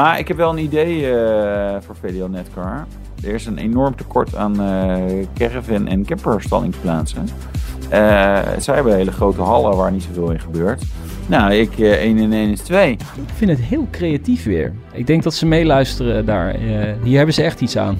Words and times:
Maar 0.00 0.18
ik 0.18 0.28
heb 0.28 0.36
wel 0.36 0.50
een 0.50 0.58
idee 0.58 1.12
eh, 1.12 1.76
voor 1.80 1.96
VDL 1.96 2.24
Netcar. 2.24 2.86
Er 3.24 3.34
is 3.34 3.46
een 3.46 3.58
enorm 3.58 3.96
tekort 3.96 4.36
aan 4.36 4.60
eh 4.60 5.26
caravan- 5.34 5.86
en 5.88 6.04
camperstandingsplaatsen. 6.04 7.26
Eh 7.90 8.48
zij 8.58 8.74
hebben 8.74 8.94
hele 8.96 9.12
grote 9.12 9.40
hallen 9.42 9.76
waar 9.76 9.92
niet 9.92 10.02
zoveel 10.02 10.30
in 10.30 10.40
gebeurt. 10.40 10.82
Nou, 11.26 11.52
ik 11.52 11.78
eh 11.78 11.92
1 11.92 12.18
en 12.18 12.32
1 12.32 12.50
is 12.50 12.60
2. 12.60 12.90
Ik 12.92 12.98
vind 13.34 13.50
het 13.50 13.60
heel 13.60 13.88
creatief 13.90 14.44
weer. 14.44 14.72
Ik 14.92 15.06
denk 15.06 15.22
dat 15.22 15.34
ze 15.34 15.46
meeluisteren 15.46 16.26
daar. 16.26 16.54
Hier 17.02 17.16
hebben 17.16 17.34
ze 17.34 17.42
echt 17.42 17.60
iets 17.60 17.76
aan. 17.76 17.98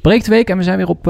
Breekt 0.00 0.26
week 0.26 0.50
en 0.50 0.56
we 0.56 0.62
zijn 0.62 0.76
weer 0.76 0.88
op 0.88 1.04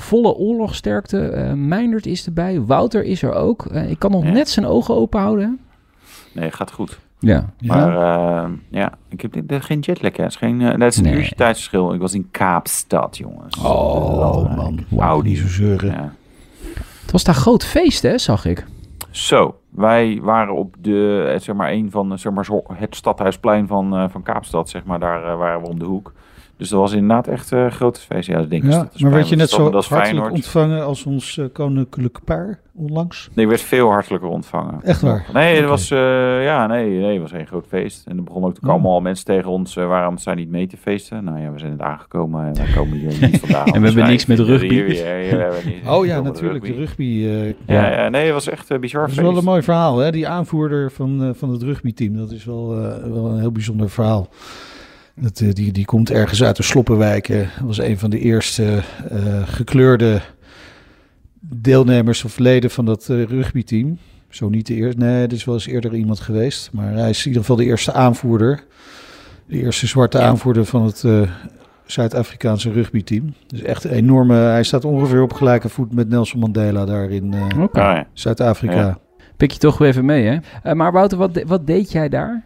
volle 0.00 0.34
oorlogsterkte. 0.34 1.28
Eh 1.28 1.52
Meindert 1.52 2.06
is 2.06 2.26
erbij, 2.26 2.60
Wouter 2.60 3.04
is 3.04 3.22
er 3.22 3.32
ook. 3.34 3.66
Ik 3.66 3.98
kan 3.98 4.10
nog 4.10 4.24
Ja. 4.24 4.30
net 4.30 4.48
zijn 4.48 4.66
ogen 4.66 4.94
open 4.94 5.20
houden. 5.20 5.60
Nee, 6.32 6.50
gaat 6.50 6.70
goed. 6.72 6.98
Ja. 7.20 7.44
Maar 7.60 7.96
eh, 7.96 8.50
ja, 8.70 8.92
ik 9.08 9.20
heb 9.20 9.32
dit- 9.32 9.48
dit- 9.48 9.64
geen 9.64 9.78
jetlag. 9.80 10.16
Hè. 10.16 10.22
Het 10.22 10.32
is, 10.32 10.38
geen, 10.38 10.60
eh, 10.60 10.78
dat 10.78 10.92
is 10.92 10.96
een 10.96 11.02
Nee. 11.04 11.14
uurtje 11.14 11.34
tijdsverschil. 11.34 11.94
Ik 11.94 12.00
was 12.00 12.14
in 12.14 12.28
Kaapstad, 12.30 13.16
jongens. 13.16 13.56
Oh 13.58 14.56
man, 14.56 14.84
wauw, 14.88 15.20
niet 15.20 15.38
zo 15.38 15.46
zeuren. 15.48 15.90
Ja. 15.92 16.12
Het 17.02 17.12
was 17.12 17.24
daar 17.24 17.34
groot 17.34 17.64
feest, 17.64 18.02
hè, 18.02 18.18
zag 18.18 18.44
ik. 18.44 18.66
Zo, 19.10 19.56
wij 19.70 20.18
waren 20.22 20.54
op 20.54 20.74
de, 20.78 21.30
eh, 21.34 21.40
zeg 21.40 21.54
maar, 21.54 21.70
een 21.72 21.90
van, 21.90 22.12
eh, 22.12 22.18
zeg 22.18 22.32
maar, 22.32 22.46
het 22.74 22.96
stadhuisplein 22.96 23.66
van, 23.66 23.96
eh, 23.96 24.04
van 24.08 24.22
Kaapstad, 24.22 24.68
zeg 24.68 24.84
maar, 24.84 24.98
daar 24.98 25.24
eh, 25.30 25.36
waren 25.38 25.60
we 25.60 25.68
om 25.68 25.78
de 25.78 25.84
hoek. 25.84 26.12
Dus 26.58 26.68
dat 26.68 26.80
was 26.80 26.92
inderdaad 26.92 27.26
echt 27.28 27.50
een 27.50 27.72
grote 27.72 28.00
feest. 28.00 28.28
Ja, 28.28 28.38
dat 28.38 28.50
denk 28.50 28.64
ik. 28.64 28.70
Ja, 28.70 28.88
maar 28.98 29.10
werd 29.10 29.28
je 29.28 29.36
net 29.36 29.50
zo 29.50 29.60
hartelijk 29.62 29.86
Feyenoord. 29.86 30.32
ontvangen 30.32 30.84
als 30.84 31.04
ons 31.06 31.38
eh, 31.38 31.44
koninklijke 31.52 32.20
paar 32.24 32.60
onlangs? 32.74 33.28
Nee, 33.34 33.44
ik 33.44 33.50
werd 33.50 33.62
veel 33.62 33.88
hartelijker 33.90 34.28
ontvangen. 34.28 34.80
Echt 34.82 35.00
waar? 35.00 35.26
Nee, 35.32 35.50
Oké. 35.52 35.60
dat 35.60 35.70
was, 35.70 35.90
eh, 35.90 36.44
ja, 36.44 36.66
nee, 36.66 36.98
nee, 37.00 37.12
het 37.12 37.22
was 37.30 37.32
een 37.40 37.46
groot 37.46 37.66
feest. 37.68 38.06
En 38.06 38.16
er 38.16 38.22
begonnen 38.24 38.48
ook 38.50 38.54
te 38.54 38.60
komen 38.66 38.86
Oh. 38.88 38.92
al 38.94 39.00
mensen 39.00 39.24
tegen 39.24 39.50
ons, 39.50 39.76
eh, 39.76 39.86
waarom 39.86 40.18
zijn 40.18 40.36
niet 40.36 40.48
mee 40.48 40.66
te 40.66 40.76
feesten? 40.76 41.24
Nou 41.24 41.40
ja, 41.40 41.52
we 41.52 41.58
zijn 41.58 41.72
het 41.72 41.80
aangekomen 41.80 42.46
en 42.46 42.54
wij 42.54 42.72
komen 42.76 42.98
hier 42.98 43.16
niet 43.20 43.40
vandaan. 43.40 43.66
En 43.66 43.72
we 43.80 43.86
hebben 43.86 43.94
Wij 44.02 44.10
niks 44.10 44.26
met 44.32 44.38
rugby. 44.38 44.68
hier 44.68 44.84
hier 44.84 45.52
niet- 45.64 45.88
Oh 45.88 46.06
ja, 46.06 46.20
natuurlijk, 46.20 46.64
de 46.64 46.72
rugby. 46.74 47.04
eh, 47.26 47.46
Ja, 47.48 47.90
ja, 48.02 48.08
nee, 48.08 48.24
het 48.24 48.32
was 48.32 48.48
echt 48.48 48.70
een 48.70 48.80
bizar 48.80 49.00
Dat 49.00 49.10
is 49.10 49.16
feest. 49.16 49.28
wel 49.28 49.38
een 49.38 49.44
mooi 49.44 49.62
verhaal, 49.62 49.98
hè? 49.98 50.10
Die 50.10 50.28
aanvoerder 50.28 50.90
van, 50.90 51.22
eh, 51.24 51.30
van 51.34 51.50
het 51.50 51.62
rugbyteam. 51.62 52.16
Dat 52.16 52.30
is 52.30 52.44
wel, 52.44 52.72
eh, 52.74 53.12
wel 53.12 53.26
een 53.26 53.38
heel 53.40 53.52
bijzonder 53.52 53.90
verhaal. 53.90 54.28
Dat, 55.20 55.40
eh, 55.40 55.52
die, 55.52 55.72
die 55.72 55.84
komt 55.84 56.10
ergens 56.10 56.42
uit 56.42 56.56
de 56.56 56.62
Sloppenwijken. 56.62 57.48
Was 57.64 57.78
een 57.78 57.98
van 57.98 58.10
de 58.10 58.18
eerste 58.18 58.82
eh, 59.10 59.42
gekleurde 59.48 60.20
deelnemers 61.40 62.24
of 62.24 62.38
leden 62.38 62.70
van 62.70 62.84
dat 62.84 63.08
eh, 63.08 63.22
rugbyteam. 63.22 63.98
Zo 64.28 64.48
niet 64.48 64.66
de 64.66 64.74
eerste. 64.74 65.00
Nee, 65.00 65.26
er 65.26 65.32
is 65.32 65.44
wel 65.44 65.54
eens 65.54 65.66
eerder 65.66 65.94
iemand 65.94 66.20
geweest. 66.20 66.70
Maar 66.72 66.92
hij 66.92 67.10
is 67.10 67.18
in 67.18 67.26
ieder 67.26 67.40
geval 67.40 67.56
de 67.56 67.64
eerste 67.64 67.92
aanvoerder. 67.92 68.64
De 69.46 69.56
eerste 69.62 69.86
zwarte 69.86 70.18
aanvoerder 70.18 70.64
van 70.64 70.84
het 70.84 71.04
eh, 71.04 71.20
Zuid-Afrikaanse 71.86 72.72
rugbyteam. 72.72 73.34
Dus 73.46 73.62
echt 73.62 73.84
een 73.84 73.90
enorme... 73.90 74.34
Hij 74.34 74.62
staat 74.62 74.84
ongeveer 74.84 75.22
op 75.22 75.32
gelijke 75.32 75.68
voet 75.68 75.94
met 75.94 76.08
Nelson 76.08 76.40
Mandela 76.40 76.84
daar 76.84 77.10
in 77.10 77.34
Oké. 77.60 77.80
Ja. 77.80 78.06
Zuid-Afrika. 78.12 78.74
Ja. 78.76 78.98
Pik 79.36 79.50
je 79.52 79.58
toch 79.58 79.78
weer 79.78 79.88
even 79.88 80.04
mee, 80.04 80.24
hè? 80.26 80.36
Eh, 80.62 80.72
maar 80.72 80.92
Wouter, 80.92 81.18
wat, 81.18 81.34
de- 81.34 81.44
wat 81.46 81.66
deed 81.66 81.92
jij 81.92 82.08
daar? 82.08 82.44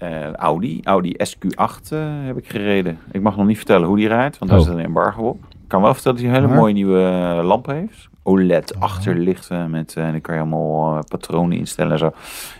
Eh, 0.00 0.32
Audi, 0.32 0.80
Audi 0.84 1.14
SQ8 1.18 1.92
eh, 1.92 1.98
heb 2.24 2.36
ik 2.38 2.48
gereden. 2.48 2.98
Ik 3.12 3.20
mag 3.22 3.36
nog 3.36 3.46
niet 3.46 3.56
vertellen 3.56 3.86
hoe 3.88 3.96
die 3.96 4.08
rijdt, 4.08 4.38
want 4.38 4.50
daar 4.50 4.60
Oh. 4.60 4.66
zit 4.66 4.74
een 4.74 4.84
embargo 4.84 5.22
op. 5.22 5.38
Ik 5.50 5.76
kan 5.76 5.82
wel 5.82 5.94
vertellen 5.94 6.16
dat 6.18 6.26
hij 6.26 6.34
een 6.36 6.40
hele 6.40 6.52
Maar? 6.52 6.62
mooie 6.62 6.74
nieuwe 6.74 7.02
eh, 7.38 7.44
lamp 7.46 7.66
heeft. 7.66 8.08
OLED 8.22 8.74
achterlichten 8.80 9.70
met, 9.70 9.94
en 9.96 10.10
dan 10.10 10.20
kan 10.20 10.34
je 10.34 10.40
allemaal 10.40 11.04
patronen 11.08 11.58
instellen 11.58 11.92
en 11.92 11.98
zo. 11.98 12.12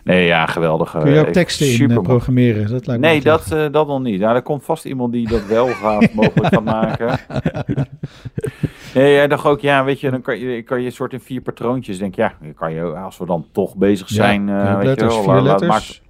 Nee, 0.05 0.27
ja, 0.27 0.47
geweldig. 0.47 0.91
Kun 1.01 1.11
je 1.13 1.21
ook 1.21 1.27
teksten 1.33 1.67
in 1.67 1.73
super 1.73 1.95
mooi. 1.95 2.07
programmeren? 2.09 2.71
Dat 2.71 2.87
lijkt 2.87 3.03
me 3.03 3.09
Nee, 3.09 3.21
dat, 3.21 3.57
dat 3.73 3.87
nog 3.87 4.01
niet. 4.03 4.21
Nou, 4.21 4.35
er 4.35 4.43
komt 4.43 4.65
vast 4.65 4.85
iemand 4.85 5.13
die 5.13 5.29
dat 5.29 5.47
wel 5.47 5.67
gaat 5.67 6.13
mogelijk 6.15 6.55
gaat 6.55 6.65
maken. 6.65 7.19
Nee, 8.95 9.13
jij 9.13 9.29
dacht 9.29 9.45
ook, 9.47 9.61
ja, 9.61 9.85
weet 9.85 10.01
je, 10.01 10.11
dan 10.11 10.21
kan 10.23 10.39
je, 10.39 10.63
kan 10.63 10.81
je 10.81 10.87
een 10.87 10.93
soort 10.93 11.13
in 11.13 11.21
vier 11.21 11.41
patroontjes. 11.41 11.99
Denk 11.99 12.15
ja, 12.15 12.33
kan 12.55 12.73
je, 12.73 12.83
als 12.83 13.19
we 13.19 13.27
dan 13.27 13.47
toch 13.53 13.77
bezig 13.77 14.09
Ja, 14.09 14.15
zijn, 14.15 14.49
vijf 14.49 14.77
weet 14.77 14.85
letters, 14.87 15.15
je 15.15 15.23
wel, 15.25 15.35
vier 15.35 15.43
laat- 15.43 15.61
letters. 15.61 16.03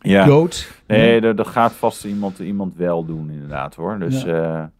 Ja. 0.00 0.24
Goat. 0.24 0.72
Nee, 0.86 1.20
dat, 1.20 1.36
dat 1.36 1.46
gaat 1.46 1.72
vast 1.72 2.04
iemand, 2.04 2.38
iemand 2.38 2.76
wel 2.76 3.04
doen, 3.04 3.30
inderdaad 3.30 3.74
hoor. 3.74 3.98
Dus 3.98 4.22
Ja. 4.22 4.70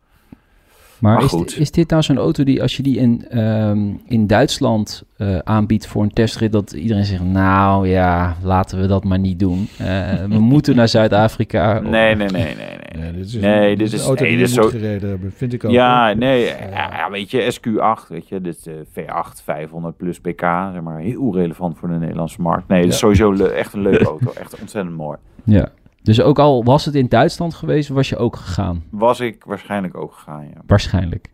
Eh, 1.02 1.08
Maar, 1.08 1.14
Maar 1.14 1.24
is, 1.24 1.30
goed. 1.30 1.58
is 1.58 1.70
dit 1.70 1.90
nou 1.90 2.02
zo'n 2.02 2.16
auto 2.18 2.44
die 2.44 2.62
als 2.62 2.76
je 2.76 2.82
die 2.82 2.96
in, 2.98 3.24
ehm, 3.28 3.88
in 4.06 4.26
Duitsland 4.26 5.04
eh, 5.16 5.38
aanbiedt 5.38 5.86
voor 5.86 6.02
een 6.02 6.12
testrit, 6.12 6.52
dat 6.52 6.72
iedereen 6.72 7.04
zegt, 7.04 7.24
nou 7.24 7.88
ja, 7.88 8.36
laten 8.42 8.80
we 8.80 8.86
dat 8.86 9.04
maar 9.04 9.18
niet 9.18 9.38
doen. 9.38 9.68
Eh, 9.78 9.86
we 10.28 10.38
moeten 10.38 10.76
naar 10.76 10.88
Zuid-Afrika. 10.88 11.80
nee, 11.80 11.90
nee, 11.90 12.28
nee, 12.28 12.42
nee, 12.44 12.54
nee. 12.56 12.80
Nee, 13.02 13.12
dit 13.12 13.26
is, 13.26 13.34
Nee, 13.34 13.76
dit 13.76 13.92
een 13.92 13.98
is- 13.98 14.04
auto 14.06 14.22
nee, 14.22 14.30
die 14.32 14.40
dit 14.40 14.54
je 14.54 14.60
is 14.60 14.62
moet 14.64 14.72
zo- 14.72 14.78
gereden 14.78 15.08
hebben, 15.08 15.32
vind 15.36 15.52
ik 15.52 15.64
ook. 15.64 15.70
Ja, 15.70 16.12
nee, 16.12 16.44
ja, 16.44 16.54
ja, 16.96 17.10
weet 17.10 17.30
je, 17.30 17.52
SQ8, 17.60 18.08
weet 18.08 18.28
je, 18.28 18.40
dit 18.40 18.56
is 18.56 18.62
de 18.62 18.84
V8 18.92 19.42
500 19.44 19.96
plus 19.96 20.20
pk, 20.20 20.40
zeg 20.72 20.80
maar, 20.82 20.98
heel 20.98 21.34
relevant 21.34 21.78
voor 21.78 21.88
de 21.88 21.94
Nederlandse 21.98 22.40
markt. 22.42 22.68
Nee, 22.68 22.78
het 22.78 22.88
is 22.92 23.00
Ja. 23.00 23.12
sowieso 23.12 23.44
echt 23.44 23.72
een 23.72 23.82
leuke 23.82 24.04
auto, 24.04 24.32
echt 24.40 24.60
ontzettend 24.60 24.96
mooi. 24.96 25.16
Ja. 25.44 25.68
Dus 26.02 26.20
ook 26.20 26.38
al 26.38 26.64
was 26.64 26.84
het 26.84 26.94
in 26.94 27.08
Duitsland 27.08 27.54
geweest, 27.54 27.88
was 27.88 28.08
je 28.08 28.16
ook 28.16 28.36
gegaan. 28.36 28.82
Was 28.90 29.20
ik 29.20 29.44
waarschijnlijk 29.44 29.96
ook 29.96 30.12
gegaan, 30.12 30.44
ja. 30.44 30.60
Waarschijnlijk. 30.66 31.30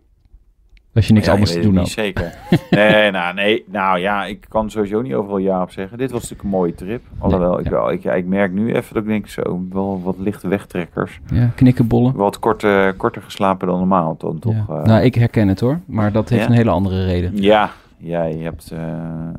Als 0.95 1.07
je 1.07 1.13
niks 1.13 1.27
Ja, 1.27 1.33
anders 1.33 1.53
te 1.53 1.61
doen 1.61 1.77
had. 1.77 1.89
zeker. 1.89 2.35
Nee, 2.71 3.11
nou, 3.11 3.35
nee, 3.35 3.65
nou 3.67 3.99
ja, 3.99 4.25
ik 4.25 4.47
kan 4.49 4.71
sowieso 4.71 5.01
niet 5.03 5.15
overal 5.15 5.39
ja 5.39 5.63
op 5.63 5.71
zeggen. 5.71 5.99
Dit 5.99 6.11
was 6.11 6.21
natuurlijk 6.21 6.49
een 6.49 6.55
mooie 6.59 6.75
trip. 6.75 7.03
Alhoewel, 7.19 7.59
ik, 7.59 7.65
ja. 7.65 7.71
wel, 7.71 7.93
ik, 7.93 8.03
ja, 8.03 8.13
ik 8.13 8.27
merk 8.27 8.53
nu 8.53 8.75
even 8.75 8.95
dat 8.95 9.03
ik 9.03 9.09
denk, 9.09 9.29
zo, 9.29 9.63
wel 9.73 10.01
wat 10.05 10.15
lichte 10.19 10.49
wegtrekkers. 10.49 11.21
Ja, 11.33 11.51
knikkenbollen. 11.55 12.15
Wat 12.15 12.39
korter, 12.39 12.95
korter 12.95 13.23
geslapen 13.23 13.69
dan 13.69 13.79
normaal, 13.79 14.15
dan 14.19 14.39
toch. 14.39 14.55
Eh, 14.69 14.83
nou, 14.83 15.03
ik 15.03 15.15
herken 15.15 15.49
het 15.49 15.61
hoor. 15.61 15.81
Maar 15.87 16.13
dat 16.13 16.29
heeft 16.29 16.47
een 16.47 16.53
hele 16.53 16.71
andere 16.71 17.05
reden. 17.05 17.37
Ja, 17.43 17.71
ja 17.99 18.23
je 18.25 18.43
hebt 18.43 18.71
eh, 18.71 18.79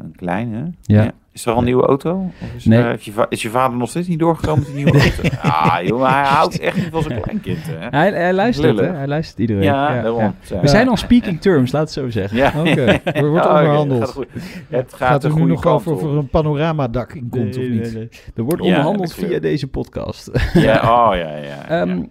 een 0.03 0.13
kleine. 0.15 0.71
Ja. 0.81 1.11
Is 1.31 1.45
er 1.45 1.51
al 1.51 1.57
een 1.57 1.63
nieuwe 1.63 1.85
auto? 1.85 2.31
Of 2.41 2.53
is, 2.55 2.65
Nee. 2.65 2.79
eh, 2.79 2.85
heeft 2.85 3.03
je 3.03 3.25
is 3.29 3.41
je 3.41 3.49
vader 3.49 3.77
nog 3.77 3.89
steeds 3.89 4.07
niet 4.07 4.19
doorgekomen 4.19 4.59
met 4.63 4.73
die 4.73 4.83
nieuwe 4.83 4.99
auto? 5.21 5.37
Ah, 5.41 5.77
jongen, 5.87 6.09
hij 6.09 6.23
houdt 6.23 6.59
echt 6.59 6.75
niet 6.75 6.87
van 6.91 7.03
zijn 7.03 7.21
kleinkind, 7.21 7.65
hè? 7.67 7.87
Hij, 7.89 8.11
hij 8.11 8.33
luistert, 8.33 8.79
hè? 8.79 8.91
Hij 8.91 9.07
luistert 9.07 9.39
iedereen. 9.39 9.63
Ja, 9.63 10.01
daarom. 10.01 10.33
Ja. 10.49 10.59
We 10.61 10.67
zijn 10.67 10.89
on 10.89 10.97
speaking 10.97 11.41
terms, 11.41 11.71
laat 11.71 11.81
het 11.81 11.91
zo 11.91 12.09
zeggen. 12.09 12.37
Ja. 12.37 12.53
Oké, 12.57 12.85
er 13.03 13.29
wordt 13.29 13.45
oké, 13.45 13.55
onderhandeld. 13.55 14.09
gaat. 14.09 14.25
Het 14.69 14.93
gaat, 14.93 15.23
er 15.23 15.35
nu 15.35 15.43
nog 15.45 15.65
over 15.65 15.91
of 15.93 16.01
er 16.03 16.09
een 16.17 16.29
panoramadak 16.29 17.13
in 17.13 17.29
komt 17.29 17.57
of 17.57 17.63
niet? 17.67 18.31
Er 18.35 18.43
wordt 18.43 18.61
onderhandeld 18.61 19.13
via 19.13 19.39
deze 19.39 19.67
podcast. 19.67 20.31
Ja, 20.53 20.75
oh 20.75 21.15
ja, 21.15 21.35
ja. 21.37 21.67
Ehm, 21.81 21.89
ja. 21.97 22.05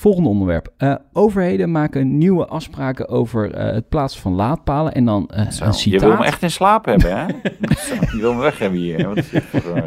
Volgende 0.00 0.28
onderwerp. 0.28 0.72
Eh, 0.76 0.94
overheden 1.12 1.70
maken 1.70 2.18
nieuwe 2.18 2.46
afspraken 2.46 3.08
over 3.08 3.52
eh, 3.54 3.72
het 3.74 3.88
plaatsen 3.88 4.20
van 4.20 4.32
laadpalen. 4.34 4.92
En 4.94 5.04
dan 5.04 5.28
eh, 5.28 5.50
Zo, 5.50 5.64
een 5.64 5.72
je 5.90 5.98
wil 5.98 6.10
hem 6.10 6.20
echt 6.22 6.42
in 6.42 6.50
slaap 6.50 6.84
hebben, 6.84 7.18
hè? 7.18 7.26
Zo, 7.78 7.94
je 8.16 8.18
wil 8.20 8.30
hem 8.30 8.40
weg 8.40 8.58
hebben 8.58 8.78
hier. 8.78 9.08
Wat 9.08 9.16
is 9.16 9.30
dit 9.30 9.42
voor, 9.44 9.82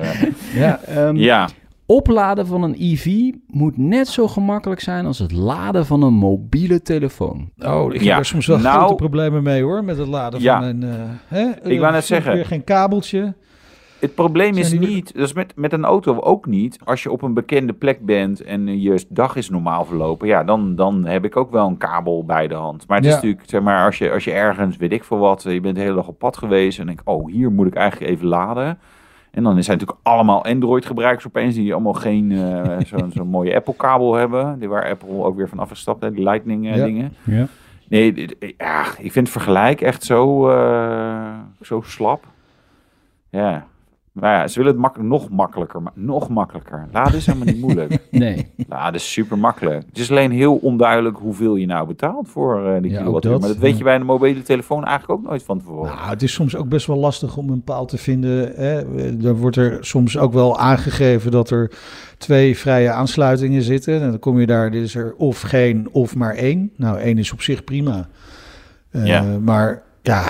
Ja, 0.56 0.80
ehm, 0.86 1.16
ja, 1.16 1.50
Opladen 1.86 2.48
van 2.48 2.64
een 2.64 2.76
EV 2.80 3.32
moet 3.48 3.78
net 3.78 4.08
zo 4.08 4.28
gemakkelijk 4.28 4.82
zijn 4.82 5.06
als 5.06 5.20
het 5.20 5.32
laden 5.32 5.86
van 5.86 6.02
een 6.04 6.14
mobiele 6.14 6.82
telefoon. 6.82 7.50
Oh, 7.66 7.86
ik 7.88 7.94
heb 7.94 8.02
Ja. 8.02 8.18
er 8.18 8.26
soms 8.26 8.48
wel 8.48 8.58
Nou- 8.60 8.78
grote 8.78 8.96
problemen 8.96 9.44
mee 9.44 9.62
hoor, 9.64 9.84
met 9.84 9.98
het 9.98 10.08
laden 10.08 10.42
Ja. 10.42 10.60
van 10.60 10.68
een... 10.68 10.84
eh, 10.84 10.90
hè? 11.28 11.70
Ik 11.70 11.80
wou 11.80 11.92
net 11.94 12.06
zeggen. 12.06 12.34
Weer 12.34 12.46
geen 12.46 12.64
kabeltje. 12.64 13.34
Het 14.04 14.16
probleem 14.16 14.56
is 14.58 14.74
niet, 14.80 15.14
dat 15.14 15.24
is 15.24 15.34
met, 15.34 15.54
met 15.56 15.74
een 15.74 15.86
auto 15.86 16.20
ook 16.20 16.46
niet. 16.46 16.80
Als 16.84 17.04
je 17.04 17.12
op 17.12 17.22
een 17.22 17.34
bekende 17.34 17.74
plek 17.74 18.06
bent 18.06 18.42
en 18.42 18.82
je 18.82 19.06
dag 19.10 19.36
is 19.36 19.50
normaal 19.50 19.86
verlopen, 19.86 20.28
ja, 20.28 20.44
dan, 20.44 20.76
dan 20.76 21.06
heb 21.06 21.26
ik 21.26 21.38
ook 21.38 21.52
wel 21.52 21.68
een 21.68 21.78
kabel 21.78 22.26
bij 22.26 22.48
de 22.48 22.54
hand. 22.56 22.88
Maar 22.88 22.98
het 22.98 23.06
is 23.06 23.12
Ja. 23.12 23.18
natuurlijk, 23.18 23.44
zeg 23.50 23.62
maar, 23.62 23.86
als 23.86 23.98
je, 23.98 24.12
als 24.12 24.24
je 24.24 24.32
ergens, 24.32 24.78
weet 24.78 24.92
ik 24.92 25.04
veel 25.04 25.18
wat, 25.18 25.44
je 25.50 25.62
bent 25.62 25.76
de 25.76 25.82
hele 25.82 25.96
dag 25.96 26.08
op 26.08 26.20
pad 26.20 26.38
geweest 26.38 26.80
en 26.80 26.86
denk, 26.86 27.02
oh, 27.04 27.32
hier 27.32 27.52
moet 27.52 27.68
ik 27.68 27.74
eigenlijk 27.76 28.12
even 28.12 28.28
laden. 28.28 28.80
En 29.32 29.44
dan 29.44 29.64
zijn 29.64 29.78
natuurlijk 29.78 30.08
allemaal 30.08 30.46
Android-gebruikers 30.46 31.28
opeens 31.28 31.56
die 31.56 31.74
allemaal 31.74 31.94
geen 31.94 32.32
eh, 32.32 32.78
zo'n 32.98 33.12
zo'n 33.14 33.28
mooie 33.28 33.56
Apple-kabel 33.56 34.14
hebben. 34.14 34.60
Die 34.60 34.70
waar 34.70 34.90
Apple 34.90 35.24
ook 35.24 35.36
weer 35.36 35.50
van 35.50 35.60
afgestapt 35.60 36.02
heeft, 36.02 36.16
die 36.16 36.24
Ja. 36.24 36.30
Lightning-dingen. 36.32 37.14
Ja. 37.24 37.48
Nee, 37.88 38.14
dit- 38.14 38.36
ja, 38.58 38.82
ik 38.86 39.12
vind 39.12 39.16
het 39.16 39.30
vergelijk 39.30 39.82
echt 39.82 40.04
zo, 40.04 40.50
eh, 40.50 41.34
zo 41.62 41.82
slap. 41.82 42.24
Ja, 43.30 43.66
Maar 44.14 44.34
ja, 44.40 44.48
ze 44.48 44.58
willen 44.58 44.72
het 44.72 44.82
makkelijk, 44.82 45.10
nog 45.10 45.30
makkelijker. 45.30 45.82
Maar 45.82 45.92
nog 45.96 46.30
makkelijker. 46.30 46.88
Laden 46.92 47.16
is 47.16 47.26
helemaal 47.26 47.48
niet 47.48 47.62
moeilijk. 47.62 47.98
Nee. 48.12 48.48
Laden 48.68 48.94
is 48.94 49.12
super 49.12 49.38
makkelijk. 49.38 49.84
Het 49.88 49.98
is 49.98 50.10
alleen 50.12 50.32
heel 50.32 50.56
onduidelijk 50.56 51.18
hoeveel 51.18 51.56
je 51.56 51.66
nou 51.66 51.88
betaalt 51.88 52.30
voor 52.30 52.68
eh 52.68 52.82
die 52.82 52.92
Ja, 52.92 52.98
kilowattuur. 52.98 53.40
Maar 53.40 53.48
dat 53.48 53.58
weet 53.58 53.72
Ja. 53.72 53.78
je 53.78 53.84
bij 53.84 53.96
een 53.96 54.06
mobiele 54.06 54.42
telefoon 54.42 54.86
eigenlijk 54.86 55.20
ook 55.20 55.28
nooit 55.30 55.44
van 55.44 55.60
tevoren. 55.60 55.96
Nou, 55.96 56.10
het 56.10 56.22
is 56.24 56.34
soms 56.34 56.56
ook 56.56 56.70
best 56.70 56.88
wel 56.88 56.98
lastig 56.98 57.38
om 57.38 57.50
een 57.50 57.62
paal 57.64 57.86
te 57.86 57.98
vinden. 57.98 58.52
Hè. 58.56 58.84
Dan 59.18 59.34
wordt 59.36 59.56
er 59.58 59.78
soms 59.86 60.18
ook 60.18 60.34
wel 60.34 60.60
aangegeven 60.60 61.32
dat 61.32 61.50
er 61.50 61.72
twee 62.18 62.58
vrije 62.58 62.92
aansluitingen 62.92 63.62
zitten. 63.62 64.02
En 64.02 64.10
dan 64.10 64.20
kom 64.20 64.40
je 64.40 64.46
daar, 64.46 64.72
dit 64.72 64.84
is 64.84 64.96
er 64.96 65.14
of 65.18 65.42
geen 65.42 65.90
of 65.92 66.16
maar 66.16 66.34
één. 66.36 66.72
Nou, 66.78 66.98
één 67.00 67.18
is 67.18 67.32
op 67.32 67.42
zich 67.42 67.64
prima. 67.64 68.08
Eh, 68.90 69.06
Ja. 69.06 69.24
Maar 69.42 69.82
ja, 70.02 70.24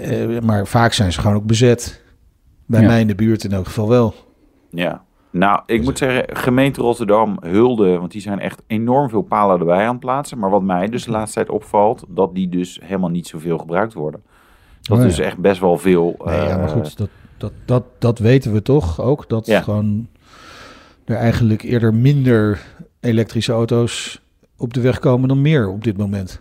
eh, 0.00 0.40
maar 0.40 0.66
vaak 0.66 0.92
zijn 0.92 1.12
ze 1.12 1.20
gewoon 1.20 1.36
ook 1.36 1.46
bezet. 1.46 2.06
Bij 2.68 2.80
Ja. 2.80 2.86
mij 2.86 3.00
in 3.00 3.06
de 3.06 3.14
buurt 3.14 3.44
in 3.44 3.52
elk 3.52 3.66
geval 3.66 3.88
wel. 3.88 4.14
Ja. 4.70 5.04
Nou, 5.30 5.60
ik 5.66 5.82
moet 5.82 5.98
zeggen, 5.98 6.36
gemeente 6.36 6.80
Rotterdam 6.80 7.36
hulde, 7.40 7.98
want 7.98 8.12
die 8.12 8.20
zijn 8.20 8.38
echt 8.40 8.62
enorm 8.66 9.08
veel 9.08 9.22
palen 9.22 9.58
erbij 9.58 9.84
aan 9.84 9.90
het 9.90 10.00
plaatsen. 10.00 10.38
Maar 10.38 10.50
wat 10.50 10.62
mij 10.62 10.88
dus 10.88 11.04
de 11.04 11.10
laatste 11.10 11.34
tijd 11.34 11.50
opvalt, 11.50 12.04
dat 12.08 12.34
die 12.34 12.48
dus 12.48 12.80
helemaal 12.84 13.08
niet 13.10 13.26
zoveel 13.26 13.58
gebruikt 13.58 13.92
worden. 13.94 14.22
Dat 14.82 14.98
Oh, 14.98 15.04
is 15.04 15.16
ja. 15.16 15.24
echt 15.24 15.36
best 15.38 15.60
wel 15.60 15.78
veel. 15.78 16.14
Nee, 16.24 16.36
ja, 16.36 16.56
maar 16.56 16.66
eh, 16.66 16.72
goed, 16.72 16.96
dat, 16.96 17.08
dat, 17.36 17.52
dat, 17.64 17.84
dat 17.98 18.18
weten 18.18 18.52
we 18.52 18.62
toch 18.62 19.00
ook. 19.00 19.28
Dat 19.28 19.46
Ja. 19.46 19.60
gewoon 19.60 20.08
er 21.04 21.16
eigenlijk 21.16 21.62
eerder 21.62 21.94
minder 21.94 22.60
elektrische 23.00 23.52
auto's 23.52 24.20
op 24.56 24.74
de 24.74 24.80
weg 24.80 24.98
komen 24.98 25.28
dan 25.28 25.42
meer 25.42 25.68
op 25.68 25.84
dit 25.84 25.96
moment. 25.96 26.40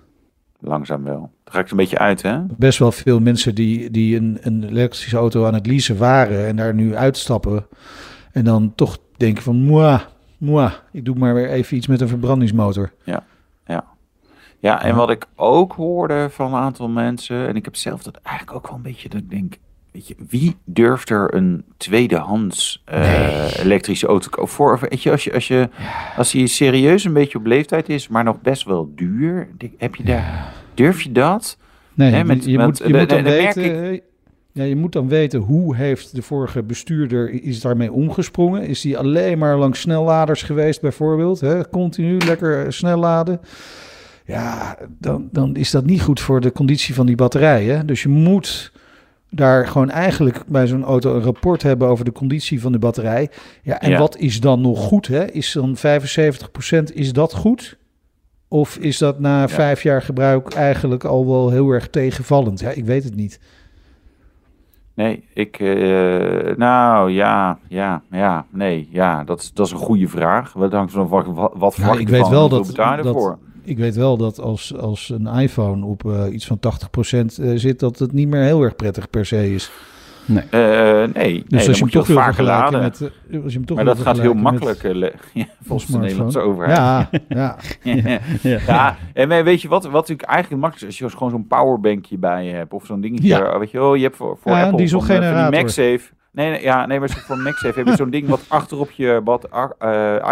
Langzaam 0.67 1.03
wel. 1.03 1.19
Dan 1.43 1.53
ga 1.53 1.59
ik 1.59 1.71
een 1.71 1.77
beetje 1.77 1.97
uit, 1.97 2.21
hè? 2.21 2.39
Best 2.57 2.79
wel 2.79 2.91
veel 2.91 3.19
mensen 3.19 3.55
die, 3.55 3.91
die 3.91 4.15
een, 4.17 4.37
een 4.41 4.63
elektrische 4.63 5.17
auto 5.17 5.45
aan 5.45 5.53
het 5.53 5.67
leasen 5.67 5.97
waren 5.97 6.47
en 6.47 6.55
daar 6.55 6.73
nu 6.73 6.95
uitstappen. 6.95 7.65
En 8.31 8.43
dan 8.43 8.73
toch 8.75 8.97
denken 9.17 9.43
van, 9.43 9.55
moi, 9.63 9.99
moi, 10.37 10.69
ik 10.91 11.05
doe 11.05 11.15
maar 11.15 11.33
weer 11.33 11.49
even 11.49 11.77
iets 11.77 11.87
met 11.87 12.01
een 12.01 12.07
verbrandingsmotor. 12.07 12.91
Ja, 14.59 14.81
en 14.81 14.87
Ja. 14.89 14.95
wat 14.95 15.09
ik 15.09 15.25
ook 15.35 15.73
hoorde 15.73 16.27
van 16.31 16.53
een 16.53 16.59
aantal 16.59 16.87
mensen, 16.89 17.47
en 17.47 17.55
ik 17.55 17.65
heb 17.65 17.75
zelf 17.75 18.03
dat 18.03 18.19
eigenlijk 18.23 18.57
ook 18.57 18.67
wel 18.67 18.75
een 18.75 18.81
beetje, 18.81 19.09
dat 19.09 19.19
ik 19.19 19.29
denk, 19.29 19.57
weet 19.91 20.07
je, 20.07 20.15
wie 20.29 20.55
durft 20.65 21.09
er 21.09 21.33
een 21.33 21.63
tweedehands 21.77 22.81
eh, 22.85 23.57
elektrische 23.59 24.07
auto? 24.07 24.45
Voor, 24.45 24.79
weet 24.89 25.03
je, 25.03 25.11
als 25.11 25.23
je, 25.23 25.33
als 25.33 25.47
je, 25.47 25.69
als 26.17 26.31
die 26.31 26.47
serieus 26.47 27.03
een 27.03 27.13
beetje 27.13 27.37
op 27.37 27.45
leeftijd 27.45 27.89
is, 27.89 28.07
maar 28.07 28.23
nog 28.23 28.41
best 28.41 28.63
wel 28.63 28.91
duur, 28.95 29.47
heb 29.77 29.95
je 29.95 30.03
daar, 30.03 30.53
durf 30.77 31.01
je 31.01 31.11
dat? 31.11 31.57
Nee, 31.93 32.11
Hè, 32.11 32.17
je- 32.17 32.23
met- 32.23 32.45
je, 32.45 32.57
met- 32.57 32.65
moet, 32.65 32.77
je 32.77 32.83
de- 32.83 32.99
moet 32.99 33.09
dan 33.09 33.23
de- 33.23 33.29
de 33.29 33.41
merk 33.41 33.53
weten... 33.55 34.01
Ja, 34.51 34.63
je 34.63 34.75
moet 34.75 34.91
dan 34.91 35.07
weten 35.07 35.39
hoe 35.39 35.75
heeft 35.75 36.15
de 36.15 36.21
vorige 36.21 36.63
bestuurder 36.63 37.43
is 37.43 37.61
daarmee 37.61 37.91
omgesprongen. 37.91 38.61
Is 38.67 38.83
hij 38.83 38.97
alleen 38.97 39.37
maar 39.37 39.57
langs 39.57 39.79
snelladers 39.79 40.43
geweest 40.43 40.81
bijvoorbeeld? 40.81 41.39
Hè? 41.39 41.69
Continu 41.69 42.17
lekker 42.17 42.73
snel 42.73 42.97
laden. 42.99 43.39
Ja, 44.25 44.77
dan, 44.99 45.29
dan 45.31 45.55
is 45.55 45.71
dat 45.71 45.85
niet 45.85 46.01
goed 46.01 46.19
voor 46.19 46.41
de 46.41 46.51
conditie 46.51 46.93
van 46.95 47.05
die 47.05 47.15
batterij. 47.15 47.63
Hè? 47.63 47.85
Dus 47.85 48.01
je 48.01 48.09
moet 48.09 48.71
daar 49.29 49.67
gewoon 49.67 49.89
eigenlijk 49.89 50.43
bij 50.47 50.67
zo'n 50.67 50.83
auto 50.83 51.15
een 51.15 51.21
rapport 51.23 51.61
hebben 51.63 51.87
over 51.87 52.05
de 52.05 52.11
conditie 52.11 52.61
van 52.61 52.71
de 52.71 52.79
batterij. 52.79 53.29
Ja, 53.63 53.79
en 53.81 53.89
Ja. 53.89 53.97
wat 53.99 54.17
is 54.17 54.39
dan 54.39 54.61
nog 54.61 54.79
goed? 54.79 55.07
Hè? 55.07 55.31
Is 55.31 55.51
dan 55.51 55.75
75% 55.77 56.93
is 56.93 57.13
dat 57.13 57.33
goed? 57.33 57.77
Of 58.47 58.77
is 58.77 58.97
dat 58.97 59.19
na 59.19 59.47
vijf 59.47 59.83
jaar 59.83 60.01
gebruik 60.01 60.53
eigenlijk 60.53 61.03
al 61.03 61.27
wel 61.27 61.49
heel 61.49 61.69
erg 61.69 61.87
tegenvallend? 61.89 62.59
Ja, 62.59 62.69
ik 62.69 62.85
weet 62.85 63.03
het 63.03 63.15
niet. 63.15 63.39
Nee, 64.93 65.23
ik, 65.33 65.59
eh, 65.59 66.55
nou 66.57 67.11
ja, 67.11 67.59
ja, 67.67 68.01
ja, 68.11 68.45
nee, 68.49 68.87
ja, 68.91 69.23
dat 69.23 69.39
is, 69.41 69.53
dat 69.53 69.65
is 69.65 69.71
een 69.71 69.77
goede 69.77 70.07
vraag. 70.07 70.53
Wat 70.53 70.71
hangt 70.71 70.91
van 70.91 71.07
wat, 71.07 71.25
wat, 71.35 71.51
Ja, 71.53 71.69
verwacht 71.71 71.99
ik 71.99 72.05
je 72.07 72.13
weet 72.13 72.27
wel 72.27 72.49
dat- 72.49 72.65
dat-? 73.03 73.37
Ik 73.63 73.77
weet 73.77 73.95
wel 73.95 74.17
dat 74.17 74.39
als, 74.39 74.77
als 74.77 75.09
een 75.09 75.27
iPhone 75.27 75.85
op 75.85 76.05
eh, 76.05 76.33
iets 76.33 76.45
van 76.47 76.59
80% 76.59 77.39
eh, 77.39 77.51
zit, 77.55 77.79
dat 77.79 77.99
het 77.99 78.11
niet 78.11 78.27
meer 78.27 78.41
heel 78.43 78.61
erg 78.63 78.75
prettig 78.75 79.09
per 79.09 79.25
se 79.25 79.53
is. 79.53 79.71
Nee, 80.27 80.43
Dus 80.49 81.11
nee, 81.13 81.43
als 81.51 81.65
dan 81.65 81.75
je 81.75 81.83
moet 81.83 81.93
hem 81.93 82.01
je 82.03 82.13
toch 82.13 82.39
laden. 82.39 82.81
met... 82.81 83.01
eh, 83.01 83.43
als 83.43 83.51
je 83.51 83.57
hem 83.57 83.67
toch 83.67 83.77
maar 83.77 83.85
dat 83.85 83.99
gaat 83.99 84.19
heel 84.19 84.33
met 84.33 84.43
makkelijk, 84.43 84.81
ja, 85.33 85.45
volgens 85.63 85.91
de 85.91 85.97
Nederlandse 85.97 86.39
overheid. 86.39 86.77
Ja, 86.77 87.09
ja. 87.27 87.55
Ja, 87.83 88.19
ja. 88.67 88.97
en 89.13 89.43
weet 89.43 89.61
je 89.61 89.67
wat, 89.67 89.83
wat 89.83 89.93
natuurlijk 89.93 90.27
eigenlijk 90.29 90.49
het 90.49 90.59
makkelijkste 90.61 90.85
is? 90.85 91.03
Als 91.03 91.11
je 91.11 91.17
gewoon 91.17 91.33
zo'n 91.33 91.47
powerbankje 91.47 92.17
bij 92.17 92.45
je 92.45 92.53
hebt 92.53 92.73
of 92.73 92.85
zo'n 92.85 93.01
dingetje, 93.01 93.57
weet 93.59 93.71
je 93.71 93.77
wel, 93.77 93.93
je 93.93 94.03
hebt 94.03 94.15
voor, 94.15 94.37
voor 94.41 94.51
Apple 94.51 94.87
van, 94.87 95.01
eh, 95.09 95.41
van 95.41 95.51
die. 95.51 95.59
MagSafe. 95.61 95.99
Nee, 96.31 96.49
nee, 96.49 96.61
ja, 96.61 96.85
nee, 96.85 96.99
maar 96.99 97.09
voor 97.09 97.37
MagSafe 97.37 97.79
heb 97.79 97.87
je 97.87 97.95
zo'n 97.95 98.09
ding 98.09 98.27
wat 98.27 98.45
achter 98.47 98.79
op 98.79 98.91
je 98.91 99.21
wat, 99.23 99.47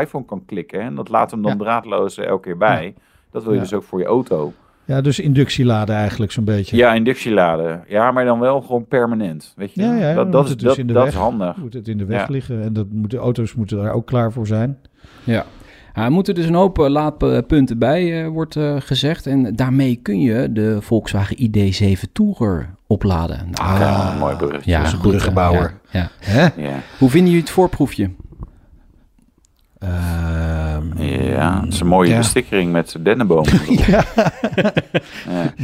iPhone 0.01 0.25
kan 0.25 0.45
klikken. 0.45 0.79
En 0.81 0.95
dat 0.95 1.09
laat 1.09 1.31
hem 1.31 1.41
dan 1.41 1.57
draadloos 1.57 2.17
elke 2.17 2.41
keer 2.41 2.57
bij. 2.57 2.93
Dat 3.31 3.43
wil 3.43 3.53
je 3.53 3.59
dus 3.59 3.73
ook 3.73 3.83
voor 3.83 3.99
je 3.99 4.05
auto. 4.05 4.53
Ja, 4.85 5.01
dus 5.01 5.19
inductieladen 5.19 5.95
eigenlijk 5.95 6.31
zo'n 6.31 6.43
beetje. 6.43 6.77
Ja, 6.77 6.93
inductieladen. 6.93 7.83
Ja, 7.87 8.11
maar 8.11 8.25
dan 8.25 8.39
wel 8.39 8.61
gewoon 8.61 8.85
permanent. 8.87 9.53
Weet 9.55 9.73
je? 9.73 9.81
Ja, 9.81 9.95
ja, 9.95 10.13
dan 10.13 10.15
dat, 10.15 10.23
moet 10.25 10.33
dat, 10.33 10.43
is, 10.43 10.49
het 10.49 10.59
dus 10.59 10.67
dat, 10.69 10.77
in 10.77 10.87
de 10.87 10.93
dat 10.93 11.03
weg. 11.03 11.13
is 11.13 11.19
handig. 11.19 11.57
Moet 11.57 11.73
het 11.73 11.87
in 11.87 11.97
de 11.97 12.05
weg 12.05 12.19
Ja. 12.19 12.25
liggen. 12.29 12.61
En 12.63 12.73
dat 12.73 12.85
moeten, 12.91 13.19
auto's 13.19 13.53
moeten 13.53 13.77
daar 13.77 13.91
ook 13.93 14.05
klaar 14.05 14.31
voor 14.31 14.47
zijn. 14.47 14.77
Ja. 15.23 15.45
Ja, 15.93 16.03
er 16.05 16.11
moeten 16.11 16.35
dus 16.35 16.45
een 16.45 16.53
hoop 16.53 16.79
eh, 16.79 16.87
laadpunten 16.89 17.77
bij, 17.79 18.23
eh, 18.23 18.27
wordt 18.29 18.55
eh, 18.55 18.75
gezegd. 18.79 19.27
En 19.27 19.55
daarmee 19.55 19.95
kun 19.95 20.19
je 20.21 20.51
de 20.51 20.77
Volkswagen 20.81 21.37
ID7 21.51 22.11
Tourer 22.13 22.69
opladen. 22.87 23.47
Nou, 23.51 23.79
Ja, 23.79 24.11
een 24.11 24.17
mooi 24.19 24.35
berichtje. 24.35 24.71
ja, 24.71 24.77
dat 24.77 24.87
is 24.87 24.93
een 24.93 24.97
goed, 24.99 25.05
hè? 25.05 25.11
bruggenbouwer. 25.11 25.73
Ja, 25.91 25.99
ja. 25.99 26.09
Hè? 26.19 26.41
Ja. 26.61 26.73
Hoe 26.99 27.09
vinden 27.09 27.27
jullie 27.29 27.41
het 27.45 27.49
voorproefje? 27.53 28.09
Ehm, 29.85 31.03
ja, 31.03 31.61
het 31.63 31.73
is 31.73 31.79
een 31.79 31.87
mooie 31.87 32.09
Ja. 32.09 32.17
bestikkering 32.17 32.71
met 32.71 32.95
dennenboom. 33.01 33.45
Ja, 33.87 34.03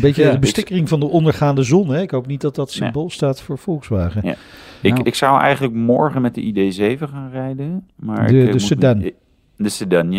beetje 0.01 0.23
Ja, 0.23 0.31
de 0.31 0.39
bestikkering 0.39 0.89
van 0.89 0.99
de 0.99 1.05
ondergaande 1.05 1.63
zon. 1.63 1.89
Hè? 1.89 2.01
Ik 2.01 2.11
hoop 2.11 2.27
niet 2.27 2.41
dat 2.41 2.55
dat 2.55 2.71
symbool 2.71 3.09
staat 3.09 3.41
voor 3.41 3.57
Volkswagen. 3.57 4.21
Ja. 4.25 4.35
Ik, 4.81 4.91
Nou. 4.93 5.03
ik 5.03 5.15
zou 5.15 5.41
eigenlijk 5.41 5.73
morgen 5.75 6.21
met 6.21 6.35
de 6.35 6.41
ID7 6.41 6.97
gaan 7.09 7.29
rijden. 7.31 7.87
Maar 7.95 8.27
De- 8.27 8.39
ik, 8.41 8.47
eh, 8.47 8.53
de 8.53 8.59
sedan. 8.59 8.97
met- 8.97 9.13
de 9.55 9.69
sedan, 9.69 10.11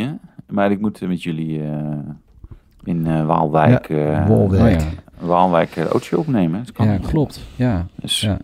Maar 0.48 0.70
ik 0.70 0.80
moet 0.80 1.02
eh, 1.02 1.08
met 1.08 1.22
jullie 1.22 1.62
eh, 1.62 1.68
in 2.84 3.06
eh, 3.06 3.26
Waalwijk, 3.26 3.88
eh 3.88 4.28
Waalwijk. 4.28 4.80
Oh, 4.80 4.86
ja. 5.20 5.26
Waalwijk 5.26 5.76
eh, 5.76 5.84
opnemen. 6.18 6.58
Dat 6.64 6.72
kan 6.72 6.86
ja, 6.86 6.92
niet. 6.92 7.06
klopt. 7.06 7.40
Ja. 7.56 7.86
Dus, 8.00 8.20
Ja. 8.20 8.38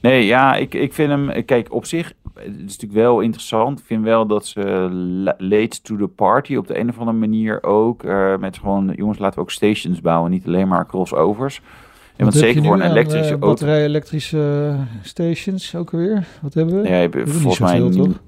Nee, 0.00 0.26
ja, 0.26 0.54
ik, 0.54 0.74
ik 0.74 0.92
vind 0.92 1.10
hem... 1.10 1.44
Kijk, 1.44 1.72
op 1.72 1.84
zich, 1.84 2.12
het 2.34 2.54
is 2.54 2.60
natuurlijk 2.60 2.92
wel 2.92 3.20
interessant. 3.20 3.78
Ik 3.78 3.84
vind 3.84 4.04
wel 4.04 4.26
dat 4.26 4.46
ze 4.46 4.60
la- 4.92 5.34
late 5.38 5.82
to 5.82 5.96
the 5.96 6.06
party 6.06 6.56
op 6.56 6.66
de 6.66 6.78
een 6.78 6.88
of 6.88 6.98
andere 6.98 7.16
manier 7.18 7.62
ook... 7.62 8.04
eh, 8.04 8.36
met 8.36 8.58
gewoon, 8.58 8.92
jongens, 8.96 9.18
laten 9.18 9.34
we 9.34 9.40
ook 9.40 9.50
stations 9.50 10.00
bouwen. 10.00 10.30
Niet 10.30 10.46
alleen 10.46 10.68
maar 10.68 10.86
crossovers. 10.86 11.60
En 12.16 12.24
want 12.24 12.36
zeker 12.36 12.64
voor 12.64 12.74
een 12.74 12.82
aan, 12.82 12.90
elektrische 12.90 13.24
eh, 13.24 13.30
auto... 13.30 13.46
Batterij-elektrische 13.48 14.74
eh, 14.78 14.80
stations 15.02 15.74
ook 15.74 15.92
alweer? 15.92 16.26
Wat 16.42 16.54
hebben 16.54 16.82
we? 16.82 16.88
Ja, 16.88 16.94
je 16.94 17.08
hebt 17.10 17.30
volgens 17.30 17.72
niet 17.72 17.80
mij 17.80 17.90
toch? 17.90 18.20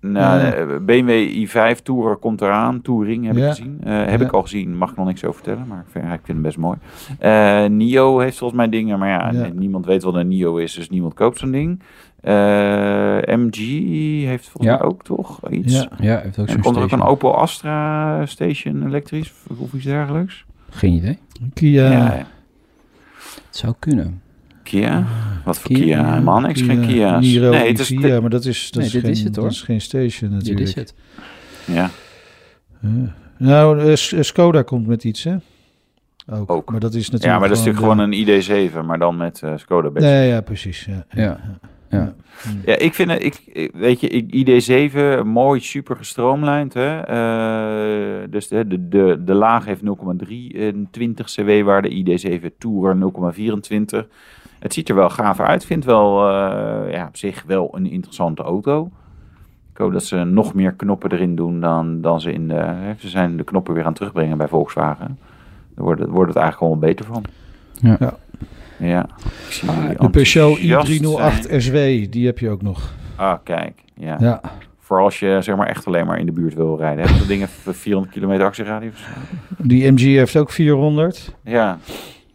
Nou, 0.00 0.40
eh, 0.40 0.76
BMW 0.80 1.10
i5 1.46 1.80
Tourer 1.82 2.16
komt 2.16 2.40
eraan. 2.40 2.80
Touring 2.82 3.26
heb 3.26 3.36
Ja. 3.36 3.42
ik 3.44 3.48
gezien. 3.50 3.78
Eh, 3.84 4.04
heb 4.04 4.20
Ja. 4.20 4.26
ik 4.26 4.32
al 4.32 4.42
gezien. 4.42 4.76
Mag 4.76 4.90
ik 4.90 4.96
nog 4.96 5.06
niks 5.06 5.24
over 5.24 5.42
vertellen. 5.42 5.66
Maar 5.68 5.78
ik 5.78 5.90
vind, 5.90 6.04
ja, 6.04 6.12
ik 6.12 6.20
vind 6.22 6.32
hem 6.38 6.42
best 6.42 6.58
mooi. 6.58 6.78
Eh, 7.18 7.64
NIO 7.64 8.18
heeft 8.18 8.38
volgens 8.38 8.58
mij 8.60 8.68
dingen. 8.68 8.98
Maar 8.98 9.08
ja, 9.08 9.48
niemand 9.54 9.86
weet 9.86 10.02
wat 10.02 10.14
een 10.14 10.28
NIO 10.28 10.56
is. 10.56 10.74
Dus 10.74 10.90
niemand 10.90 11.14
koopt 11.14 11.38
zo'n 11.38 11.50
ding. 11.50 11.80
MG 13.26 13.56
heeft 14.26 14.48
volgens 14.48 14.76
mij 14.76 14.82
ook 14.88 15.02
toch 15.04 15.50
iets. 15.50 15.74
Ja. 15.74 15.88
Ja, 16.00 16.20
heeft 16.20 16.38
ook 16.38 16.46
En 16.46 16.52
zo'n 16.52 16.62
komt 16.62 16.76
er 16.76 16.82
ook 16.82 16.90
een 16.92 17.02
Opel 17.02 17.36
Astra 17.36 18.26
station 18.26 18.86
elektrisch? 18.86 19.32
Of 19.58 19.72
iets 19.72 19.84
dergelijks? 19.84 20.44
Geen 20.70 20.92
idee. 20.92 21.18
Kia. 21.54 21.90
ja. 21.90 22.26
Het 23.46 23.56
zou 23.56 23.74
kunnen. 23.78 24.22
Kia? 24.70 25.04
Wat 25.44 25.58
voor 25.58 25.70
Kia, 25.70 25.84
Kia? 26.02 26.20
Man, 26.20 26.48
ik 26.48 26.58
geen 26.58 26.80
Kia's. 26.86 27.24
Niro 27.24 27.50
nee, 27.50 27.68
het 27.68 27.78
is... 27.78 27.88
Ja, 27.88 28.20
maar 28.20 28.30
dat 28.30 28.44
is, 28.44 28.70
dat 28.70 28.74
Nee, 28.76 28.86
is, 28.86 28.92
dit 28.92 29.02
geen, 29.02 29.10
is 29.10 29.22
het, 29.22 29.36
hoor. 29.36 29.44
Dat 29.44 29.52
is 29.54 29.62
geen 29.62 29.80
station 29.80 30.30
Dit 30.30 30.38
natuurlijk. 30.38 30.68
is 30.68 30.74
het. 30.74 30.94
Ja. 31.64 31.90
Ja. 32.80 33.14
Nou, 33.36 33.80
eh, 33.80 33.94
S- 33.96 34.14
Skoda 34.20 34.62
komt 34.62 34.86
met 34.86 35.04
iets, 35.04 35.24
hè? 35.24 35.36
Ook. 36.32 36.50
Ook. 36.50 36.70
Maar 36.70 36.80
dat 36.80 36.94
is 36.94 37.10
natuurlijk 37.10 37.24
ja, 37.32 37.38
maar 37.38 37.48
dat 37.48 37.58
is 37.58 37.64
natuurlijk 37.64 37.98
de- 37.98 38.02
gewoon 38.02 38.12
een 38.12 38.72
ID7. 38.82 38.86
Maar 38.86 38.98
dan 38.98 39.16
met 39.16 39.42
eh, 39.42 39.52
Skoda. 39.56 40.00
Nee, 40.00 40.28
ja, 40.28 40.40
precies. 40.40 40.84
Ja. 40.84 41.04
Ja. 41.10 41.40
Ja. 41.90 42.14
Ja, 42.66 42.78
ik 42.78 42.94
vind 42.94 43.10
het, 43.10 43.24
ik, 43.24 43.70
weet 43.74 44.00
je, 44.00 44.08
ik- 44.08 44.32
ID7 45.22 45.26
mooi, 45.26 45.60
super 45.60 45.96
gestroomlijnd. 45.96 46.74
Hè? 46.74 47.00
Eh, 47.00 48.28
dus 48.30 48.48
de, 48.48 48.66
de, 48.66 48.88
de, 48.88 49.22
de 49.24 49.34
laag 49.34 49.64
heeft 49.64 49.80
0,23 49.82 51.24
cw-waarde, 51.24 51.88
ID7 51.90 52.58
Tourer 52.58 52.96
0,24. 52.96 54.06
Het 54.60 54.74
ziet 54.74 54.88
er 54.88 54.94
wel 54.94 55.10
gaaf 55.10 55.40
uit. 55.40 55.64
Vind 55.64 55.84
wel, 55.84 56.28
eh, 56.28 56.92
ja, 56.92 57.06
op 57.06 57.16
zich 57.16 57.42
wel 57.46 57.70
een 57.76 57.86
interessante 57.90 58.42
auto. 58.42 58.90
Ik 59.72 59.76
hoop 59.78 59.92
dat 59.92 60.04
ze 60.04 60.16
nog 60.16 60.54
meer 60.54 60.72
knoppen 60.72 61.12
erin 61.12 61.34
doen 61.36 61.60
dan, 61.60 62.00
dan 62.00 62.20
ze 62.20 62.32
in 62.32 62.48
de... 62.48 62.54
hè, 62.54 62.92
Ze 62.98 63.08
zijn 63.08 63.36
de 63.36 63.44
knoppen 63.44 63.74
weer 63.74 63.82
aan 63.82 63.88
het 63.88 63.96
terugbrengen 63.98 64.38
bij 64.38 64.48
Volkswagen. 64.48 65.18
Daar 65.74 65.84
wordt, 65.84 66.00
het- 66.00 66.10
wordt 66.10 66.28
het 66.34 66.42
eigenlijk 66.42 66.56
gewoon 66.72 66.78
beter 66.90 67.04
van. 67.06 67.24
Ja. 68.78 69.02
Ik 69.46 69.52
zie 69.52 69.70
jullie 69.72 69.96
De 69.96 70.10
Peugeot 70.10 70.58
enthousiast 70.58 71.46
zijn. 71.46 71.60
i308 71.60 71.62
SW, 71.62 72.12
die 72.12 72.26
heb 72.26 72.38
je 72.38 72.50
ook 72.50 72.62
nog. 72.62 72.92
Ah, 73.16 73.34
kijk. 73.44 73.82
Ja. 73.94 74.16
Ja, 74.20 74.40
Voor 74.78 75.00
als 75.00 75.18
je 75.18 75.38
zeg 75.40 75.56
maar 75.56 75.66
echt 75.66 75.86
alleen 75.86 76.06
maar 76.06 76.18
in 76.18 76.26
de 76.26 76.32
buurt 76.32 76.54
wil 76.54 76.76
rijden. 76.78 76.98
Hebben 76.98 77.18
dat 77.18 77.28
dingen 77.28 77.48
voor 77.48 77.74
400 77.74 78.12
kilometer 78.14 78.44
actieradius? 78.46 79.06
die 79.58 79.90
MG 79.92 80.00
heeft 80.00 80.36
ook 80.36 80.50
400. 80.50 81.34
Ja. 81.44 81.78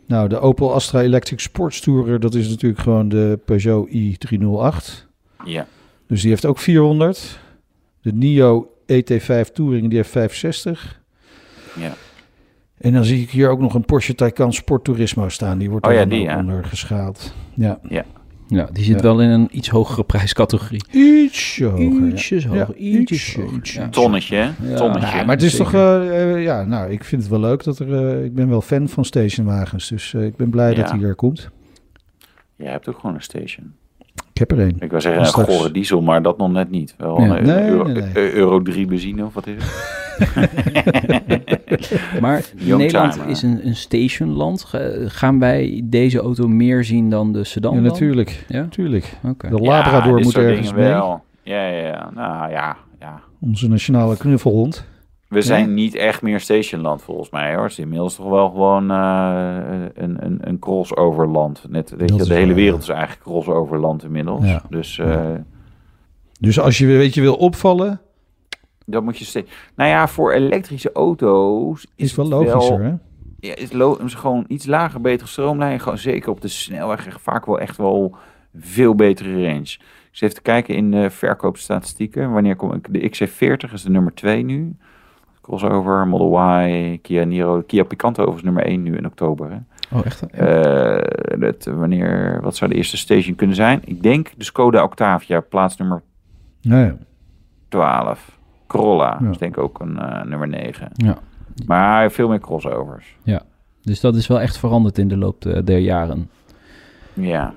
Nou, 0.08 0.30
de 0.30 0.40
Opel 0.40 0.74
Astra 0.74 1.02
Electric 1.02 1.40
Sports 1.40 1.82
Tourer, 1.82 2.20
dat 2.20 2.34
is 2.34 2.50
natuurlijk 2.50 2.82
gewoon 2.82 3.10
de 3.10 3.40
Peugeot 3.46 3.90
i308. 3.90 5.08
Ja. 5.46 5.68
Dus 6.08 6.22
die 6.22 6.30
heeft 6.30 6.46
ook 6.46 6.60
400. 6.60 7.40
De 8.02 8.14
NIO 8.14 8.70
ET5 8.86 9.52
Touring, 9.54 9.88
die 9.88 9.98
heeft 9.98 10.10
65. 10.10 11.02
Ja. 11.80 11.94
En 12.78 12.94
dan 12.94 13.04
zie 13.04 13.22
ik 13.22 13.30
hier 13.30 13.50
ook 13.50 13.60
nog 13.60 13.74
een 13.74 13.86
Porsche 13.86 14.16
Taycan 14.16 14.54
Sport 14.54 14.84
Turismo 14.84 15.30
staan. 15.30 15.58
Die 15.58 15.70
wordt 15.70 15.86
Oh 15.86 15.94
ja, 15.94 16.06
die, 16.06 16.22
ja. 16.22 17.80
Ja. 17.90 18.06
Ja, 18.48 18.70
die 18.74 18.84
zit 18.84 18.96
Ja. 18.96 19.02
wel 19.02 19.22
in 19.22 19.30
een 19.30 19.48
iets 19.52 19.70
hogere 19.70 20.04
prijscategorie. 20.04 20.84
Ietsje 20.92 21.66
hoger. 21.66 21.84
ja. 22.06 22.12
Ietsjes 22.12 22.46
hoger, 22.46 22.68
Ja, 22.68 23.00
ietsjes 23.00 23.36
hoger. 23.36 23.90
Tonnetje, 23.90 24.36
hè? 24.36 24.50
Ja. 24.70 24.76
Tonnetje. 24.76 25.18
Ja, 25.18 25.24
maar 25.24 25.36
het 25.36 25.44
is 25.44 25.52
Zeker. 25.56 25.66
toch, 25.72 25.74
eh, 25.74 26.32
eh, 26.34 26.44
ja, 26.44 26.64
nou, 26.64 26.92
ik 26.92 27.04
vind 27.04 27.22
het 27.22 27.32
wel 27.32 27.40
leuk 27.40 27.64
dat 27.64 27.80
er, 27.80 27.94
eh, 28.18 28.24
ik 28.24 28.34
ben 28.36 28.50
wel 28.50 28.62
fan 28.62 28.90
van 28.90 29.06
stationwagens, 29.06 29.88
dus 29.90 30.14
eh, 30.14 30.26
ik 30.26 30.36
ben 30.36 30.50
blij 30.50 30.74
dat 30.74 30.92
hij 30.92 31.02
er 31.02 31.16
komt. 31.16 31.50
Jij 32.56 32.72
hebt 32.72 32.90
ook 32.90 33.00
gewoon 33.00 33.16
een 33.16 33.22
station. 33.22 33.74
Ik 34.34 34.38
heb 34.42 34.52
er 34.52 34.60
een. 34.60 34.76
Ik 34.80 34.90
wou 34.90 35.02
zeggen 35.02 35.22
een 35.22 35.28
gore 35.48 35.72
diesel, 35.72 36.02
maar 36.02 36.22
dat 36.22 36.38
nog 36.38 36.52
net 36.52 36.70
niet. 36.70 36.96
Wel 36.98 37.22
Ja. 37.22 37.38
een 37.38 37.44
Nee, 37.46 37.70
euro, 37.70 37.84
nee, 37.84 37.94
nee. 37.94 38.12
eh, 38.14 38.34
euro 38.34 38.62
3 38.62 38.86
benzine 38.86 39.26
of 39.26 39.34
wat 39.34 39.48
is 39.48 39.54
het? 39.64 40.04
Maar 42.22 42.46
Nederland 42.66 43.20
is 43.28 43.42
een, 43.42 43.68
een 43.68 43.76
stationland. 43.76 44.64
Ga- 44.64 44.92
Gaan 45.08 45.40
wij 45.40 45.82
deze 45.84 46.20
auto 46.20 46.48
meer 46.48 46.84
zien 46.84 47.10
dan 47.10 47.32
de 47.34 47.44
sedan? 47.44 47.76
Ja, 47.76 47.82
natuurlijk. 47.82 48.46
Ja? 48.48 48.62
Natuurlijk. 48.62 49.18
Oké. 49.24 49.50
De 49.50 49.60
Labrador 49.60 50.20
moet 50.20 50.38
ergens 50.38 50.74
mee. 50.74 50.88
wel. 50.88 51.24
Ja, 51.44 51.68
ja, 51.68 51.88
ja. 51.88 52.10
Nou 52.14 52.52
ja, 52.52 52.78
ja. 53.00 53.20
Onze 53.42 53.68
nationale 53.70 54.18
knuffelhond. 54.18 54.86
We 55.28 55.42
zijn 55.42 55.74
niet 55.74 55.96
echt 55.96 56.22
meer 56.22 56.40
stationland 56.40 57.02
volgens 57.02 57.30
mij 57.30 57.54
hoor. 57.54 57.64
Het 57.64 57.72
is 57.72 57.80
inmiddels 57.80 58.16
toch 58.16 58.30
wel 58.30 58.50
gewoon 58.50 58.92
eh, 58.92 59.62
een, 59.94 60.26
een, 60.26 60.38
een 60.42 60.60
crossoverland. 60.60 61.64
Net, 61.70 61.94
weet 61.98 62.16
je, 62.16 62.24
de 62.24 62.34
hele 62.34 62.54
wereld 62.54 62.82
is 62.82 62.90
eigenlijk 62.90 63.22
crossoverland 63.22 64.04
inmiddels. 64.04 64.46
Ja. 64.46 64.62
Dus 64.70 65.00
eh, 65.00 65.08
Ja. 65.08 65.44
Dus 66.40 66.60
als 66.60 66.78
je 66.78 66.86
weet 66.86 67.14
je 67.14 67.22
wil 67.22 67.36
opvallen, 67.36 68.02
dat 68.86 69.04
moet 69.04 69.18
je 69.18 69.26
steeds. 69.26 69.52
Nou 69.76 69.90
ja, 69.90 70.08
voor 70.08 70.32
elektrische 70.32 70.92
auto's 70.92 71.88
is 71.96 72.16
wel 72.16 72.28
logischer, 72.28 72.84
hè? 72.84 72.94
Ja, 73.40 73.56
is, 73.56 74.14
gewoon 74.14 74.46
iets 74.48 74.66
lager, 74.66 75.02
betere 75.02 75.30
stroomlijn. 75.30 75.80
Gewoon 75.80 75.98
zeker 75.98 76.30
op 76.30 76.42
de 76.42 76.48
snelweg. 76.48 77.18
Vaak 77.22 77.46
wel 77.46 77.60
echt 77.60 77.78
wel 77.78 78.16
veel 78.56 78.96
betere 78.96 79.44
range. 79.46 79.78
Dus 80.12 80.22
even 80.22 80.36
te 80.36 80.42
kijken 80.42 80.76
in 80.76 80.92
de 80.92 81.10
verkoopstatistieken. 81.10 82.32
Wanneer 82.32 82.56
kom 82.56 82.74
ik? 82.74 82.88
De 82.94 83.10
XC40 83.10 83.74
is 83.74 83.82
de 83.84 83.90
nummer 83.90 84.14
2 84.14 84.44
nu. 84.44 84.76
Crossover, 85.42 86.08
Model 86.08 86.62
Y, 86.68 87.00
Kia 87.02 87.24
Niro. 87.24 87.62
Kia 87.62 87.84
Picanto 87.84 88.34
is 88.36 88.42
nummer 88.42 88.64
1 88.64 88.84
nu 88.84 88.98
in 88.98 89.06
oktober. 89.06 89.50
Hè. 89.52 89.58
Oh, 89.98 90.06
echt? 90.06 90.26
Eh, 90.30 91.40
dat, 91.40 91.66
wanneer, 91.66 92.40
wat 92.42 92.56
zou 92.56 92.72
de 92.72 92.78
eerste 92.78 92.98
station 92.98 93.36
kunnen 93.36 93.56
zijn? 93.56 93.82
Ik 93.86 94.04
denk 94.04 94.32
de 94.38 94.44
Skoda 94.44 94.84
Octavia, 94.84 95.40
plaats 95.40 95.78
nummer 95.78 96.02
Nou 96.62 96.86
ja. 96.86 96.98
12. 97.68 98.40
Corolla 98.76 99.18
Ja. 99.22 99.30
is 99.30 99.38
denk 99.38 99.58
ik 99.58 99.64
ook 99.64 99.80
een 99.80 100.00
eh, 100.00 100.24
nummer 100.24 100.48
9. 100.48 100.90
Ja. 100.94 101.18
Maar 101.66 102.12
veel 102.12 102.28
meer 102.28 102.40
crossovers. 102.40 103.18
Dus 103.82 104.00
dat 104.00 104.16
is 104.16 104.28
wel 104.28 104.42
echt 104.42 104.58
veranderd 104.58 104.98
in 104.98 105.08
de 105.08 105.18
loop 105.18 105.46
eh, 105.46 105.62
der 105.64 105.78
jaren. 105.80 106.30
Ja. 107.14 107.54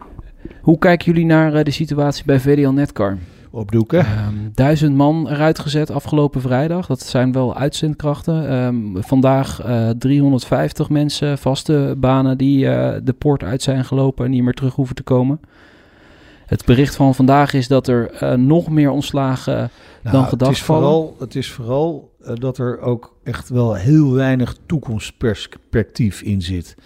Hoe 0.60 0.78
kijken 0.78 1.06
jullie 1.06 1.26
naar 1.26 1.54
eh, 1.54 1.64
de 1.64 1.70
situatie 1.70 2.24
bij 2.24 2.40
VDL 2.40 2.68
Netcar? 2.68 3.16
Opdoeken. 3.50 3.98
Ehm, 3.98 4.34
duizend 4.54 4.96
man 4.96 5.28
eruit 5.28 5.58
gezet 5.58 5.90
afgelopen 5.90 6.40
vrijdag. 6.40 6.86
Dat 6.86 7.00
zijn 7.00 7.32
wel 7.32 7.56
uitzendkrachten. 7.56 8.48
Ehm, 8.48 9.02
vandaag 9.02 9.60
eh 9.60 9.90
350 9.90 10.88
mensen, 10.90 11.38
vaste 11.38 11.94
banen, 11.98 12.38
die 12.38 12.68
eh, 12.68 13.00
de 13.04 13.12
poort 13.12 13.42
uit 13.44 13.62
zijn 13.62 13.84
gelopen 13.84 14.24
en 14.24 14.30
niet 14.30 14.42
meer 14.42 14.54
terug 14.54 14.74
hoeven 14.74 14.94
te 14.94 15.02
komen. 15.02 15.40
Het 16.48 16.64
bericht 16.64 16.96
van 16.96 17.14
vandaag 17.14 17.52
is 17.52 17.68
dat 17.68 17.88
er 17.88 18.10
eh, 18.10 18.32
nog 18.32 18.70
meer 18.70 18.90
ontslagen. 18.90 19.70
Dan 20.02 20.24
gedacht 20.24 20.30
Nou, 20.30 20.38
het 20.38 20.48
is 20.48 20.62
vallen? 20.62 20.82
vooral, 20.82 21.16
het 21.18 21.34
is 21.34 21.50
vooral 21.50 22.14
eh, 22.22 22.34
dat 22.34 22.58
er 22.58 22.80
ook 22.80 23.16
echt 23.24 23.48
wel 23.48 23.74
heel 23.74 24.12
weinig 24.12 24.56
toekomstperspectief 24.66 26.22
in 26.22 26.42
zit. 26.42 26.76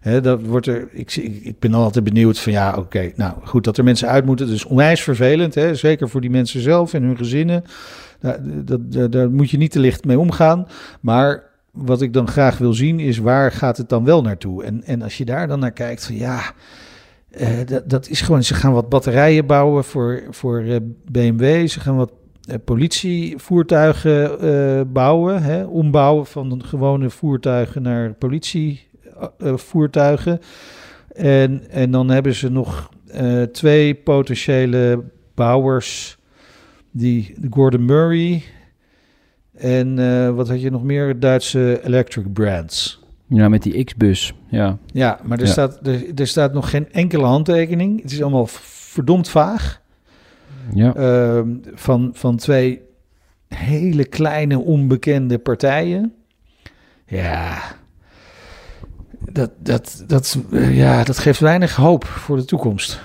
Hè, 0.00 0.20
dat 0.20 0.42
wordt 0.42 0.66
er, 0.66 0.88
ik, 0.92 1.16
ik, 1.42 1.58
ben 1.58 1.74
altijd 1.74 2.04
benieuwd 2.04 2.38
van 2.38 2.52
ja, 2.52 2.74
oké, 2.78 3.12
nou 3.16 3.34
goed 3.44 3.64
dat 3.64 3.78
er 3.78 3.84
mensen 3.84 4.08
uit 4.08 4.24
moeten. 4.24 4.48
Is 4.48 4.64
onwijs 4.64 5.02
vervelend, 5.02 5.54
hè, 5.54 5.74
zeker 5.74 6.08
voor 6.08 6.20
die 6.20 6.30
mensen 6.30 6.60
zelf 6.60 6.94
en 6.94 7.02
hun 7.02 7.16
gezinnen. 7.16 7.64
Daar, 8.20 8.38
dat, 8.64 8.92
dat, 8.92 9.12
daar 9.12 9.30
moet 9.30 9.50
je 9.50 9.56
niet 9.56 9.70
te 9.70 9.80
licht 9.80 10.04
mee 10.04 10.18
omgaan. 10.18 10.66
Maar 11.00 11.42
wat 11.70 12.02
ik 12.02 12.12
dan 12.12 12.28
graag 12.28 12.58
wil 12.58 12.72
zien 12.72 13.00
is 13.00 13.18
waar 13.18 13.52
gaat 13.52 13.76
het 13.76 13.88
dan 13.88 14.04
wel 14.04 14.22
naartoe? 14.22 14.64
En, 14.64 14.84
en 14.84 15.02
als 15.02 15.18
je 15.18 15.24
daar 15.24 15.48
dan 15.48 15.58
naar 15.58 15.72
kijkt 15.72 16.06
van 16.06 16.16
ja, 16.16 16.52
eh, 17.32 17.66
dat, 17.66 17.90
dat 17.90 18.08
is 18.08 18.20
gewoon, 18.20 18.42
ze 18.42 18.54
gaan 18.54 18.72
wat 18.72 18.88
batterijen 18.88 19.46
bouwen 19.46 19.84
voor, 19.84 20.22
voor 20.30 20.60
eh, 20.60 20.76
BMW. 21.10 21.68
Ze 21.68 21.80
gaan 21.80 21.96
wat 21.96 22.12
eh, 22.48 22.56
politievoertuigen 22.64 24.92
bouwen, 24.92 25.42
hè, 25.42 25.64
ombouwen 25.64 26.26
van 26.26 26.64
gewone 26.64 27.10
voertuigen 27.10 27.82
naar 27.82 28.14
politievoertuigen. 28.14 30.40
en, 31.12 31.70
en 31.70 31.90
dan 31.90 32.08
hebben 32.08 32.34
ze 32.34 32.50
nog 32.50 32.90
twee 33.52 33.94
potentiële 33.94 35.04
bouwers, 35.34 36.18
die 36.90 37.34
Gordon 37.50 37.84
Murray 37.84 38.42
en 39.52 40.34
wat 40.34 40.48
had 40.48 40.60
je 40.60 40.70
nog 40.70 40.82
meer? 40.82 41.20
Duitse 41.20 41.80
electric 41.84 42.32
brands. 42.32 43.01
Ja, 43.32 43.48
met 43.48 43.62
die 43.62 43.84
X-bus. 43.84 44.34
Ja. 44.48 44.78
Ja, 44.86 45.20
maar 45.22 45.38
er, 45.38 45.44
Ja. 45.46 45.50
Staat, 45.50 45.86
er, 45.86 46.14
er 46.14 46.26
staat 46.26 46.52
nog 46.52 46.70
geen 46.70 46.92
enkele 46.92 47.24
handtekening. 47.24 48.02
Het 48.02 48.12
is 48.12 48.22
allemaal 48.22 48.46
verdomd 48.50 49.28
vaag. 49.28 49.80
ja. 50.74 50.94
Ehm, 50.94 51.48
van, 51.74 52.10
van 52.14 52.36
twee 52.36 52.80
hele 53.48 54.04
kleine 54.04 54.58
onbekende 54.58 55.38
partijen. 55.38 56.14
Ja, 57.06 57.62
dat, 59.32 59.50
dat, 59.58 60.04
dat, 60.06 60.38
eh, 60.52 60.76
ja, 60.76 61.04
dat 61.04 61.18
geeft 61.18 61.40
weinig 61.40 61.76
hoop 61.76 62.04
voor 62.04 62.36
de 62.36 62.44
toekomst. 62.44 63.00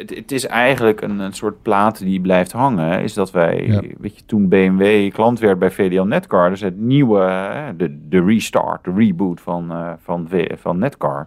Het, 0.00 0.14
het 0.16 0.32
is 0.32 0.46
eigenlijk 0.46 1.00
een, 1.00 1.18
een 1.18 1.32
soort 1.32 1.62
plaat 1.62 1.98
die 1.98 2.20
blijft 2.20 2.52
hangen. 2.52 3.02
Is 3.02 3.14
dat 3.14 3.30
wij, 3.30 3.66
Ja. 3.66 3.80
weet 3.98 4.16
je, 4.18 4.24
toen 4.26 4.48
BMW 4.48 5.10
klant 5.12 5.38
werd 5.38 5.58
bij 5.58 5.70
VDL 5.70 6.02
Netcar, 6.02 6.50
dus 6.50 6.60
het 6.60 6.78
nieuwe, 6.80 7.52
de, 7.76 8.08
de 8.08 8.24
restart, 8.24 8.84
de 8.84 8.92
reboot 8.96 9.40
van, 9.40 9.70
eh, 9.70 9.92
van, 10.02 10.28
van 10.58 10.78
Netcar. 10.78 11.26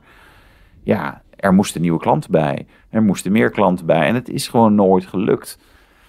Ja, 0.84 1.22
er 1.36 1.54
moesten 1.54 1.82
nieuwe 1.82 2.00
klanten 2.00 2.32
bij. 2.32 2.66
Er 2.90 3.04
moesten 3.04 3.32
meer 3.32 3.50
klanten 3.50 3.86
bij. 3.86 4.08
En 4.08 4.16
het 4.16 4.30
is 4.30 4.48
gewoon 4.48 4.76
nooit 4.76 5.06
gelukt. 5.06 5.60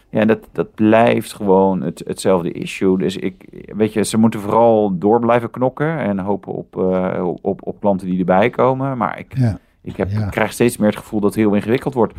Ja, 0.09 0.25
dat, 0.25 0.49
dat 0.53 0.75
blijft 0.75 1.33
gewoon 1.33 1.81
het, 1.83 2.03
hetzelfde 2.07 2.53
issue. 2.53 2.99
Dus 2.99 3.17
ik, 3.17 3.45
weet 3.77 3.93
je, 3.93 4.05
ze 4.05 4.19
moeten 4.19 4.41
vooral 4.41 4.99
door 4.99 5.21
blijven 5.21 5.51
knokken 5.51 5.99
en 5.99 6.19
hopen 6.19 6.53
op, 6.53 6.77
eh, 6.79 7.29
op, 7.43 7.67
op 7.67 7.81
klanten 7.81 8.07
die 8.07 8.19
erbij 8.19 8.51
komen. 8.51 8.97
Maar 8.97 9.19
ik, 9.19 9.39
Ja, 9.39 9.59
ik, 9.83 9.97
heb, 9.97 10.11
Ja. 10.11 10.29
krijg 10.29 10.53
steeds 10.53 10.77
meer 10.77 10.89
het 10.89 10.99
gevoel 10.99 11.21
dat 11.21 11.35
het 11.35 11.39
heel 11.45 11.55
ingewikkeld 11.55 11.95
wordt. 11.95 12.15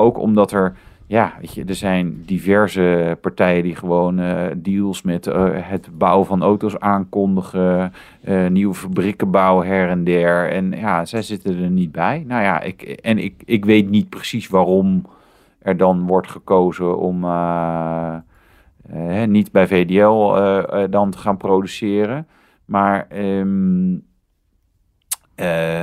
Ook 0.00 0.18
omdat 0.18 0.52
er, 0.52 0.76
ja, 1.06 1.32
weet 1.40 1.54
je, 1.54 1.64
er 1.64 1.74
zijn 1.74 2.22
diverse 2.26 3.18
partijen 3.20 3.62
die 3.62 3.74
gewoon 3.74 4.18
eh, 4.18 4.46
deals 4.56 5.02
met 5.02 5.26
eh, 5.26 5.48
het 5.52 5.88
bouwen 5.98 6.26
van 6.26 6.42
auto's 6.42 6.78
aankondigen, 6.78 7.92
eh, 8.22 8.46
nieuwe 8.46 8.74
fabrieken 8.74 9.30
bouwen 9.30 9.66
her 9.66 9.88
en 9.88 10.04
der. 10.04 10.50
En 10.50 10.70
ja, 10.70 11.04
zij 11.04 11.22
zitten 11.22 11.62
er 11.62 11.70
niet 11.70 11.92
bij. 11.92 12.24
Nou 12.26 12.42
ja, 12.42 12.60
ik, 12.60 12.82
en 12.82 13.18
ik, 13.18 13.42
ik 13.44 13.64
weet 13.64 13.90
niet 13.90 14.08
precies 14.08 14.48
waarom 14.48 15.06
er 15.58 15.76
dan 15.76 16.06
wordt 16.06 16.30
gekozen 16.30 16.98
om 16.98 17.26
niet 19.30 19.52
bij 19.52 19.66
VDL 19.66 20.34
dan 20.90 21.10
te 21.10 21.18
gaan 21.18 21.36
produceren. 21.36 22.26
Maar 22.64 23.06
eh, 25.40 25.82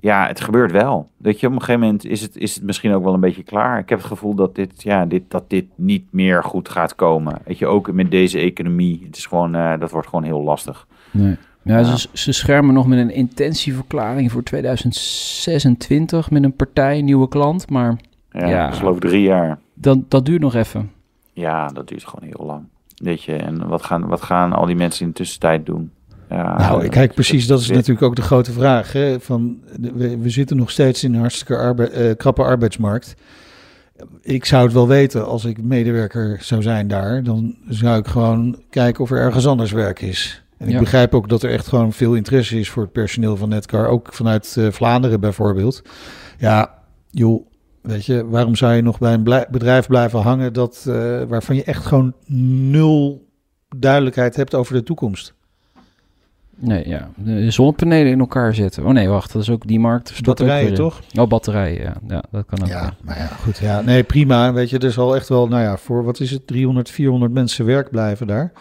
ja, 0.00 0.26
het 0.26 0.40
gebeurt 0.40 0.72
wel. 0.72 1.10
Dat 1.16 1.40
je 1.40 1.46
op 1.46 1.52
een 1.52 1.58
gegeven 1.60 1.80
moment 1.80 2.04
is 2.04 2.20
het, 2.20 2.36
is 2.36 2.54
het 2.54 2.64
misschien 2.64 2.92
ook 2.92 3.04
wel 3.04 3.14
een 3.14 3.20
beetje 3.20 3.42
klaar. 3.42 3.78
Ik 3.78 3.88
heb 3.88 3.98
het 3.98 4.06
gevoel 4.06 4.34
dat 4.34 4.54
dit, 4.54 4.82
ja, 4.82 5.06
dit, 5.06 5.22
dat 5.28 5.50
dit 5.50 5.64
niet 5.74 6.04
meer 6.10 6.44
goed 6.44 6.68
gaat 6.68 6.94
komen. 6.94 7.38
Weet 7.44 7.58
je, 7.58 7.66
ook 7.66 7.92
met 7.92 8.10
deze 8.10 8.38
economie. 8.38 9.02
Het 9.06 9.16
is 9.16 9.26
gewoon, 9.26 9.54
eh, 9.54 9.78
dat 9.80 9.90
wordt 9.90 10.08
gewoon 10.08 10.24
heel 10.24 10.42
lastig. 10.42 10.86
Nee. 11.10 11.36
Ja, 11.62 11.78
Ja. 11.78 11.84
Ze, 11.96 12.08
ze 12.12 12.32
schermen 12.32 12.74
nog 12.74 12.86
met 12.86 12.98
een 12.98 13.10
intentieverklaring 13.10 14.32
voor 14.32 14.42
2026 14.42 16.30
met 16.30 16.44
een 16.44 16.56
partij, 16.56 17.02
nieuwe 17.02 17.28
klant. 17.28 17.70
Maar 17.70 17.96
Ja, 18.30 18.46
Ja. 18.48 18.68
Ik 18.68 18.74
geloof 18.74 18.98
drie 18.98 19.22
jaar. 19.22 19.58
dat, 19.74 20.10
dat 20.10 20.26
duurt 20.26 20.40
nog 20.40 20.54
even. 20.54 20.90
Ja, 21.32 21.66
dat 21.66 21.88
duurt 21.88 22.04
gewoon 22.04 22.30
heel 22.36 22.46
lang. 22.46 22.64
Weet 22.94 23.22
je, 23.22 23.36
en 23.36 23.68
wat 23.68 23.82
gaan, 23.82 24.06
wat 24.06 24.22
gaan 24.22 24.52
al 24.52 24.66
die 24.66 24.76
mensen 24.76 25.02
in 25.02 25.08
de 25.08 25.14
tussentijd 25.16 25.66
doen? 25.66 25.90
Ja, 26.30 26.58
Nou, 26.58 26.82
eh, 26.84 26.90
kijk, 26.90 27.14
precies, 27.14 27.46
dat 27.46 27.60
is 27.60 27.70
natuurlijk 27.70 28.02
ook 28.02 28.16
de 28.16 28.22
grote 28.22 28.52
vraag. 28.52 28.92
Hè? 28.92 29.20
Van, 29.20 29.58
de- 29.80 29.92
we, 29.94 30.18
we 30.18 30.30
zitten 30.30 30.56
nog 30.56 30.70
steeds 30.70 31.04
in 31.04 31.14
een 31.14 31.20
hartstikke 31.20 31.56
arbe- 31.56 31.88
eh, 31.88 32.16
krappe 32.16 32.42
arbeidsmarkt. 32.42 33.14
Ik 34.22 34.44
zou 34.44 34.64
het 34.64 34.72
wel 34.72 34.88
weten 34.88 35.26
als 35.26 35.44
ik 35.44 35.62
medewerker 35.62 36.38
zou 36.40 36.62
zijn 36.62 36.88
daar. 36.88 37.22
Dan 37.22 37.56
zou 37.68 37.98
ik 37.98 38.06
gewoon 38.06 38.62
kijken 38.70 39.02
of 39.04 39.10
er 39.10 39.18
ergens 39.18 39.46
anders 39.46 39.72
werk 39.72 40.00
is. 40.00 40.42
En 40.58 40.66
ik 40.66 40.72
Ja. 40.72 40.78
begrijp 40.78 41.14
ook 41.14 41.28
dat 41.28 41.42
er 41.42 41.50
echt 41.50 41.66
gewoon 41.66 41.92
veel 41.92 42.14
interesse 42.14 42.58
is 42.58 42.70
voor 42.70 42.82
het 42.82 42.92
personeel 42.92 43.36
van 43.36 43.48
Netcar. 43.48 43.86
Ook 43.86 44.12
vanuit 44.12 44.54
eh, 44.58 44.70
Vlaanderen 44.70 45.20
bijvoorbeeld. 45.20 45.82
Ja, 46.38 46.74
joh, 47.10 47.46
weet 47.82 48.06
je, 48.06 48.26
waarom 48.28 48.56
zou 48.56 48.74
je 48.74 48.82
nog 48.82 48.98
bij 48.98 49.12
een 49.12 49.22
blij- 49.22 49.46
bedrijf 49.50 49.86
blijven 49.86 50.20
hangen 50.20 50.52
dat, 50.52 50.84
eh, 50.88 51.22
waarvan 51.28 51.56
je 51.56 51.64
echt 51.64 51.86
gewoon 51.86 52.12
nul 52.70 53.26
duidelijkheid 53.76 54.36
hebt 54.36 54.54
over 54.54 54.74
de 54.74 54.82
toekomst? 54.82 55.34
Nee, 56.60 56.88
ja. 56.88 57.08
De 57.16 57.50
zonnepanelen 57.50 58.12
in 58.12 58.20
elkaar 58.20 58.54
zetten. 58.54 58.84
Oh 58.84 58.92
nee, 58.92 59.08
wacht. 59.08 59.32
Dat 59.32 59.42
is 59.42 59.50
ook 59.50 59.66
die 59.66 59.80
markt. 59.80 60.08
stort 60.08 60.24
Batterijen, 60.24 60.74
toch? 60.74 61.00
Oh, 61.18 61.28
batterijen, 61.28 61.82
ja. 61.82 61.94
ja. 62.08 62.22
Dat 62.30 62.44
kan 62.46 62.62
ook. 62.62 62.68
Ja, 62.68 62.80
wel. 62.80 62.90
maar 63.02 63.18
ja, 63.18 63.26
goed. 63.26 63.58
Ja, 63.58 63.80
nee, 63.80 64.02
prima. 64.02 64.52
Weet 64.52 64.70
je, 64.70 64.78
er 64.78 64.92
zal 64.92 65.16
echt 65.16 65.28
wel, 65.28 65.48
nou 65.48 65.62
ja, 65.62 65.76
voor 65.76 66.04
wat 66.04 66.20
is 66.20 66.30
het, 66.30 66.46
300, 66.46 66.90
400 66.90 67.32
mensen 67.32 67.64
werk 67.64 67.90
blijven 67.90 68.26
daar. 68.26 68.52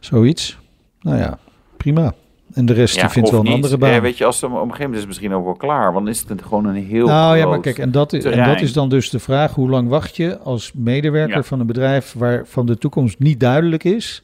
Zoiets. 0.00 0.58
Nou 1.00 1.16
ja, 1.18 1.38
prima. 1.76 2.14
En 2.54 2.66
de 2.66 2.72
rest 2.72 3.00
die 3.00 3.08
vindt 3.08 3.30
wel 3.30 3.38
een 3.40 3.44
niet. 3.44 3.54
andere 3.54 3.78
baan. 3.78 3.90
Ja, 3.90 4.00
weet 4.00 4.18
je, 4.18 4.24
als 4.24 4.40
het 4.40 4.44
op 4.44 4.50
een 4.50 4.58
gegeven 4.60 4.78
moment 4.78 4.94
is 4.94 5.00
het 5.00 5.08
misschien 5.08 5.34
ook 5.34 5.44
wel 5.44 5.54
klaar. 5.54 5.92
Want 5.92 6.04
dan 6.04 6.14
is 6.14 6.24
het 6.28 6.42
gewoon 6.42 6.64
een 6.64 6.84
heel 6.84 7.06
nou 7.06 7.36
ja, 7.36 7.46
maar 7.46 7.60
kijk, 7.60 7.78
en 7.78 7.90
dat, 7.90 8.12
is, 8.12 8.24
en 8.24 8.44
dat 8.48 8.60
is 8.60 8.72
dan 8.72 8.88
dus 8.88 9.10
de 9.10 9.18
vraag: 9.18 9.54
hoe 9.54 9.68
lang 9.70 9.88
wacht 9.88 10.16
je 10.16 10.38
als 10.38 10.72
medewerker 10.74 11.36
Ja. 11.36 11.42
van 11.42 11.60
een 11.60 11.66
bedrijf 11.66 12.14
waarvan 12.18 12.66
de 12.66 12.78
toekomst 12.78 13.18
niet 13.18 13.40
duidelijk 13.40 13.84
is? 13.84 14.22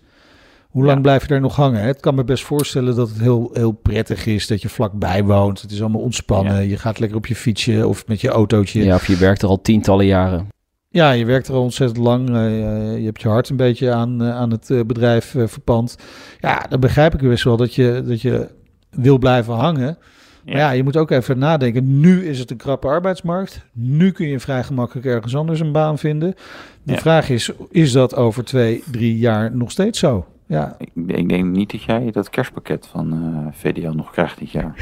Hoe 0.74 0.82
lang 0.84 0.96
Ja. 0.96 1.02
blijf 1.02 1.22
je 1.22 1.28
daar 1.28 1.40
nog 1.40 1.56
hangen? 1.56 1.80
Het 1.82 2.00
kan 2.00 2.14
me 2.14 2.24
best 2.24 2.44
voorstellen 2.44 2.96
dat 2.96 3.08
het 3.08 3.20
heel, 3.20 3.50
heel 3.52 3.72
prettig 3.72 4.26
is 4.26 4.46
dat 4.46 4.62
je 4.62 4.68
vlakbij 4.68 5.24
woont. 5.24 5.60
Het 5.60 5.70
is 5.70 5.80
allemaal 5.80 6.00
ontspannen. 6.00 6.52
Ja. 6.54 6.58
Je 6.58 6.76
gaat 6.76 6.98
lekker 6.98 7.16
op 7.18 7.26
je 7.26 7.34
fietsje 7.34 7.86
of 7.88 8.06
met 8.06 8.20
je 8.20 8.28
autootje. 8.28 8.84
Ja, 8.84 8.94
of 8.94 9.06
je 9.06 9.16
werkt 9.16 9.42
er 9.42 9.48
al 9.48 9.60
tientallen 9.62 10.06
jaren. 10.06 10.48
Ja, 10.88 11.10
je 11.10 11.24
werkt 11.24 11.48
er 11.48 11.54
al 11.54 11.62
ontzettend 11.62 11.98
lang. 12.04 12.28
eh, 12.28 12.98
je 12.98 13.04
hebt 13.04 13.22
je 13.22 13.28
hart 13.28 13.48
een 13.48 13.56
beetje 13.56 13.92
aan, 13.92 14.22
eh, 14.22 14.30
aan 14.36 14.50
het 14.50 14.70
eh, 14.70 14.80
bedrijf 14.86 15.34
eh, 15.34 15.46
verpand. 15.46 15.96
Ja, 16.40 16.66
dan 16.68 16.80
begrijp 16.80 17.14
ik 17.14 17.20
best 17.28 17.44
wel 17.44 17.56
dat 17.56 17.74
je, 17.74 18.02
dat 18.06 18.20
je 18.20 18.48
wil 18.90 19.18
blijven 19.18 19.54
hangen. 19.54 19.98
Maar 20.44 20.56
ja, 20.56 20.70
je 20.70 20.82
moet 20.82 20.96
ook 20.96 21.10
even 21.10 21.38
nadenken. 21.38 22.00
Nu 22.00 22.26
is 22.26 22.38
het 22.38 22.50
een 22.50 22.56
krappe 22.56 22.86
arbeidsmarkt. 22.86 23.60
Nu 23.72 24.10
kun 24.12 24.26
je 24.28 24.40
vrij 24.40 24.62
gemakkelijk 24.64 25.06
ergens 25.06 25.36
anders 25.36 25.60
een 25.60 25.72
baan 25.72 25.98
vinden. 25.98 26.34
De 26.82 26.92
Ja. 26.92 26.98
vraag 26.98 27.28
is, 27.30 27.50
is 27.70 27.92
dat 27.92 28.16
over 28.16 28.44
twee, 28.44 28.82
drie 28.90 29.18
jaar 29.18 29.56
nog 29.56 29.70
steeds 29.70 29.98
zo? 29.98 30.26
Ja, 30.46 30.74
Ik, 30.78 30.90
ik 31.06 31.28
denk 31.28 31.44
niet 31.44 31.70
dat 31.70 31.82
jij 31.82 32.10
dat 32.10 32.30
kerstpakket 32.30 32.88
van 32.90 33.12
eh 33.12 33.52
VDL 33.58 33.90
nog 33.90 34.10
krijgt 34.10 34.38
dit 34.38 34.50
jaar. 34.50 34.74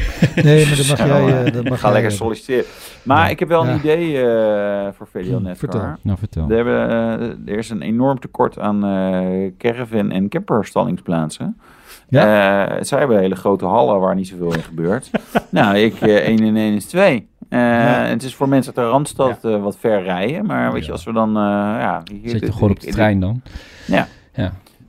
nee, 0.43 0.67
maar 0.67 0.77
dat 0.77 0.89
mag 0.89 0.99
Zo, 1.09 1.29
jij... 1.29 1.45
eh, 1.45 1.53
dat 1.53 1.69
mag 1.69 1.81
Ga 1.81 1.89
jij 1.89 1.93
lekker 1.93 1.93
hebben. 1.93 2.13
solliciteren. 2.13 2.65
Maar 3.03 3.25
Ja. 3.25 3.29
ik 3.29 3.39
heb 3.39 3.49
wel 3.49 3.63
een 3.63 3.69
Ja. 3.69 3.77
idee 3.79 4.23
eh, 4.27 4.89
voor 4.93 5.07
VDL 5.07 5.29
Hm, 5.37 5.43
Netcar. 5.43 5.57
vertel. 5.57 5.95
Nou, 6.03 6.19
vertel. 6.19 6.47
We 6.47 6.55
hebben, 6.55 6.79
er 7.47 7.59
is 7.59 7.71
een 7.71 7.83
enorm 7.83 8.21
tekort 8.21 8.59
aan 8.59 8.85
eh 8.85 9.51
caravan- 9.59 10.11
en 10.11 10.29
camperstallingsplaatsen. 10.29 11.57
Ja? 12.09 12.85
zij 12.85 12.99
hebben 12.99 13.19
hele 13.19 13.35
grote 13.37 13.65
hallen 13.65 14.01
waar 14.01 14.15
niet 14.15 14.29
zoveel 14.29 14.55
in 14.55 14.63
gebeurt. 14.63 15.11
nou, 15.51 15.77
ik 15.77 16.01
eh 16.01 16.17
1 16.29 16.39
en 16.45 16.57
1 16.57 16.75
is 16.75 16.87
2. 16.87 17.29
Eh, 17.49 17.59
Ja. 17.61 18.05
Het 18.05 18.23
is 18.23 18.35
voor 18.35 18.49
mensen 18.49 18.77
uit 18.77 18.85
de 18.87 18.91
Randstad 18.93 19.45
eh, 19.45 19.63
wat 19.63 19.79
ver 19.79 20.03
rijden. 20.03 20.47
Maar 20.47 20.73
weet 20.73 20.87
je, 20.87 20.93
als 20.93 21.05
we 21.05 21.13
dan... 21.13 21.29
eh 21.29 21.43
ja, 21.81 22.03
hier- 22.13 22.31
Zit 22.31 22.41
je 22.41 22.53
gewoon 22.53 22.71
op 22.71 22.81
de 22.81 22.87
trein 22.91 23.21
dan? 23.21 23.43
Ja. 23.87 24.09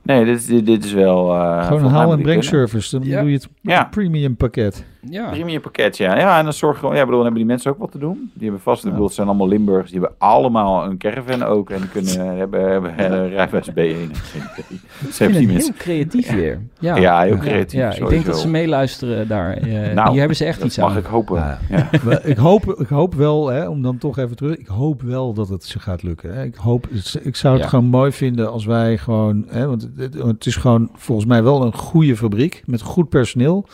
Nee, 0.04 0.24
dit, 0.24 0.36
is- 0.38 0.46
dit, 0.46 0.66
dit 0.66 0.84
is 0.84 0.92
wel... 0.92 1.34
eh, 1.34 1.40
volgens 1.48 1.66
Gewoon 1.66 1.84
een 1.84 1.90
haal- 1.90 2.12
en 2.12 2.22
brengservice. 2.22 2.98
Dan 2.98 3.08
Ja. 3.08 3.20
doe 3.20 3.28
je 3.28 3.34
het 3.36 3.48
Ja. 3.60 3.84
premium 3.84 4.36
pakket. 4.36 4.84
Ja. 5.10 5.30
Premium 5.30 5.60
pakket, 5.60 5.96
ja. 5.96 6.18
Ja, 6.18 6.38
en 6.38 6.44
dan 6.44 6.52
zorgen 6.52 6.78
gewoon, 6.78 6.94
ja, 6.94 7.00
bedoel, 7.00 7.14
dan 7.16 7.24
hebben 7.24 7.40
die 7.42 7.50
mensen 7.50 7.70
ook 7.70 7.78
wat 7.78 7.92
te 7.92 7.98
doen. 7.98 8.30
Die 8.34 8.42
hebben 8.42 8.60
vast, 8.60 8.84
ik 8.84 8.90
bedoel, 8.90 9.06
het 9.06 9.14
zijn 9.14 9.26
allemaal 9.28 9.48
Limburgers, 9.48 9.90
die 9.90 10.00
hebben 10.00 10.18
allemaal 10.18 10.84
een 10.84 10.98
caravan 10.98 11.42
ook 11.42 11.70
en 11.70 11.80
die 11.80 11.88
kunnen 11.88 12.36
hebben, 12.38 12.70
hebben 12.70 12.98
eh, 12.98 13.28
rijbewijs 13.32 13.70
B1. 13.70 13.74
en 13.74 14.14
geen 14.14 14.42
idee. 14.52 14.80
Ze 15.00 15.06
Ik 15.08 15.18
hebben 15.18 15.36
vind 15.36 15.48
die 15.48 15.56
heel 15.58 15.70
creatief 15.78 16.32
weer. 16.32 16.60
Ja, 16.78 16.96
Ja, 16.96 17.20
heel 17.22 17.36
creatief. 17.38 17.80
Ja, 17.80 17.90
ik 17.94 18.08
denk 18.08 18.24
dat 18.24 18.38
ze 18.38 18.48
meeluisteren 18.48 19.28
daar. 19.28 19.52
Eh, 19.56 19.94
Nou, 19.94 20.08
Hier 20.10 20.18
hebben 20.18 20.36
ze 20.36 20.44
echt 20.44 20.64
iets 20.64 20.76
mag 20.78 20.90
aan. 20.90 20.96
ik 20.98 21.04
hopen. 21.04 21.36
Ja. 21.36 21.58
Ja. 22.04 22.18
Ik, 22.22 22.36
hoop, 22.36 22.64
ik 22.78 22.88
hoop 22.88 23.14
wel, 23.14 23.46
hè, 23.48 23.68
om 23.68 23.82
dan 23.82 23.98
toch 23.98 24.18
even 24.18 24.36
terug. 24.36 24.56
Ik 24.56 24.66
hoop 24.66 25.02
wel 25.02 25.32
dat 25.32 25.48
het 25.48 25.64
ze 25.64 25.78
gaat 25.78 26.02
lukken. 26.02 26.34
Hè. 26.34 26.42
Ik, 26.44 26.54
hoop, 26.54 26.86
ik 27.22 27.36
zou 27.36 27.54
het 27.54 27.62
Ja. 27.62 27.68
gewoon 27.68 27.84
mooi 27.84 28.12
vinden 28.12 28.52
als 28.52 28.64
wij 28.64 28.98
gewoon. 28.98 29.44
Hè, 29.48 29.66
want 29.66 29.88
het, 29.96 30.14
het 30.14 30.46
is 30.46 30.56
gewoon 30.56 30.88
volgens 30.94 31.26
mij 31.26 31.42
wel 31.42 31.62
een 31.64 31.74
goede 31.74 32.16
fabriek 32.16 32.62
met 32.66 32.80
goed 32.80 33.08
personeel. 33.08 33.66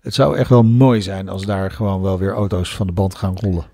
Het 0.00 0.14
zou 0.14 0.36
echt 0.36 0.48
wel 0.48 0.62
mooi 0.62 1.02
zijn 1.02 1.28
als 1.28 1.46
daar 1.46 1.70
gewoon 1.70 2.02
wel 2.02 2.18
weer 2.18 2.32
auto's 2.32 2.74
van 2.74 2.86
de 2.86 2.92
band 2.92 3.14
gaan 3.14 3.36
rollen. 3.40 3.64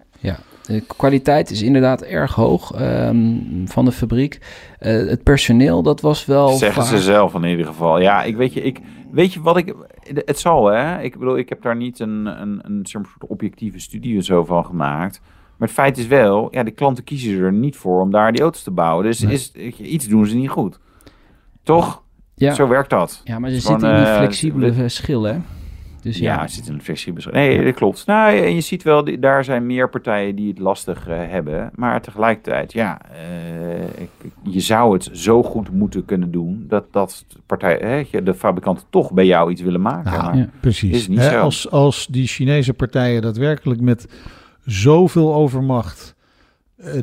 De 0.66 0.80
kwaliteit 0.96 1.50
is 1.50 1.62
inderdaad 1.62 2.02
erg 2.02 2.34
hoog 2.34 2.72
ehm, 2.72 3.38
van 3.64 3.84
de 3.84 3.92
fabriek. 3.92 4.40
Eh, 4.78 4.92
het 4.92 5.22
personeel, 5.22 5.82
dat 5.82 6.00
was 6.00 6.24
wel 6.24 6.48
Zeggen 6.48 6.82
ze 6.82 6.98
zelf 6.98 7.34
in 7.34 7.44
ieder 7.44 7.66
geval. 7.66 8.00
Ja, 8.00 8.22
ik 8.22 8.36
weet 8.36 8.52
je, 8.52 8.62
ik 8.62 8.80
weet 9.10 9.32
je 9.32 9.40
wat 9.40 9.56
ik. 9.56 9.74
Het 10.24 10.38
zal 10.38 10.66
hè. 10.66 11.00
Ik 11.02 11.18
bedoel, 11.18 11.38
ik 11.38 11.48
heb 11.48 11.62
daar 11.62 11.76
niet 11.76 12.00
een, 12.00 12.26
een, 12.26 12.60
een 12.62 12.80
soort 12.82 13.06
objectieve 13.26 13.78
studie 13.78 14.22
zo 14.22 14.44
van 14.44 14.64
gemaakt. 14.64 15.20
Maar 15.56 15.68
het 15.68 15.76
feit 15.76 15.98
is 15.98 16.06
wel, 16.06 16.48
ja, 16.50 16.62
de 16.62 16.70
klanten 16.70 17.04
kiezen 17.04 17.40
er 17.40 17.52
niet 17.52 17.76
voor 17.76 18.00
om 18.00 18.10
daar 18.10 18.32
die 18.32 18.42
auto's 18.42 18.62
te 18.62 18.70
bouwen. 18.70 19.04
Dus 19.04 19.20
Nee. 19.20 19.32
is, 19.32 19.52
iets 19.78 20.08
doen 20.08 20.26
ze 20.26 20.36
niet 20.36 20.50
goed. 20.50 20.78
Toch? 21.62 22.02
Ja, 22.34 22.54
Zo 22.54 22.68
werkt 22.68 22.90
dat. 22.90 23.20
ja, 23.24 23.38
maar 23.38 23.50
ze 23.50 23.60
zitten 23.60 23.90
in 23.90 23.96
die 23.96 24.04
eh, 24.06 24.16
flexibele 24.16 24.72
verschil, 24.72 25.22
hè? 25.22 25.36
Dus 26.07 26.19
Ja, 26.19 26.35
ja, 26.35 26.42
er 26.42 26.49
zit 26.49 26.69
een 26.69 26.83
flexibel. 26.83 27.33
Nee, 27.33 27.64
dat 27.64 27.75
klopt. 27.75 28.07
Nou, 28.07 28.37
en 28.37 28.55
je 28.55 28.61
ziet 28.61 28.83
wel, 28.83 29.21
daar 29.21 29.45
zijn 29.45 29.66
meer 29.66 29.88
partijen 29.88 30.35
die 30.37 30.49
het 30.49 30.59
lastig 30.59 31.09
eh, 31.09 31.16
hebben. 31.19 31.71
Maar 31.75 32.01
tegelijkertijd, 32.01 32.73
ja, 32.73 33.01
eh, 33.12 33.83
ik- 34.03 34.11
je 34.42 34.61
zou 34.61 34.92
het 34.92 35.11
zo 35.12 35.42
goed 35.42 35.71
moeten 35.71 36.05
kunnen 36.05 36.31
doen 36.31 36.64
dat, 36.69 36.85
dat 36.90 37.27
partij, 37.47 37.77
hè, 37.81 38.05
je- 38.11 38.23
de 38.23 38.35
fabrikanten 38.35 38.85
toch 38.90 39.12
bij 39.12 39.27
jou 39.27 39.51
iets 39.51 39.62
willen 39.62 39.81
maken. 39.83 40.11
Maar, 40.23 40.37
ja. 40.37 40.49
Precies. 40.61 40.92
Is 40.97 41.09
niet 41.09 41.19
Hè, 41.19 41.31
zo. 41.31 41.40
Als, 41.40 41.71
als 41.71 42.07
die 42.07 42.27
Chinese 42.27 42.75
partijen 42.75 43.23
daadwerkelijk 43.23 43.81
met 43.81 44.09
zoveel 44.64 45.35
overmacht 45.35 46.15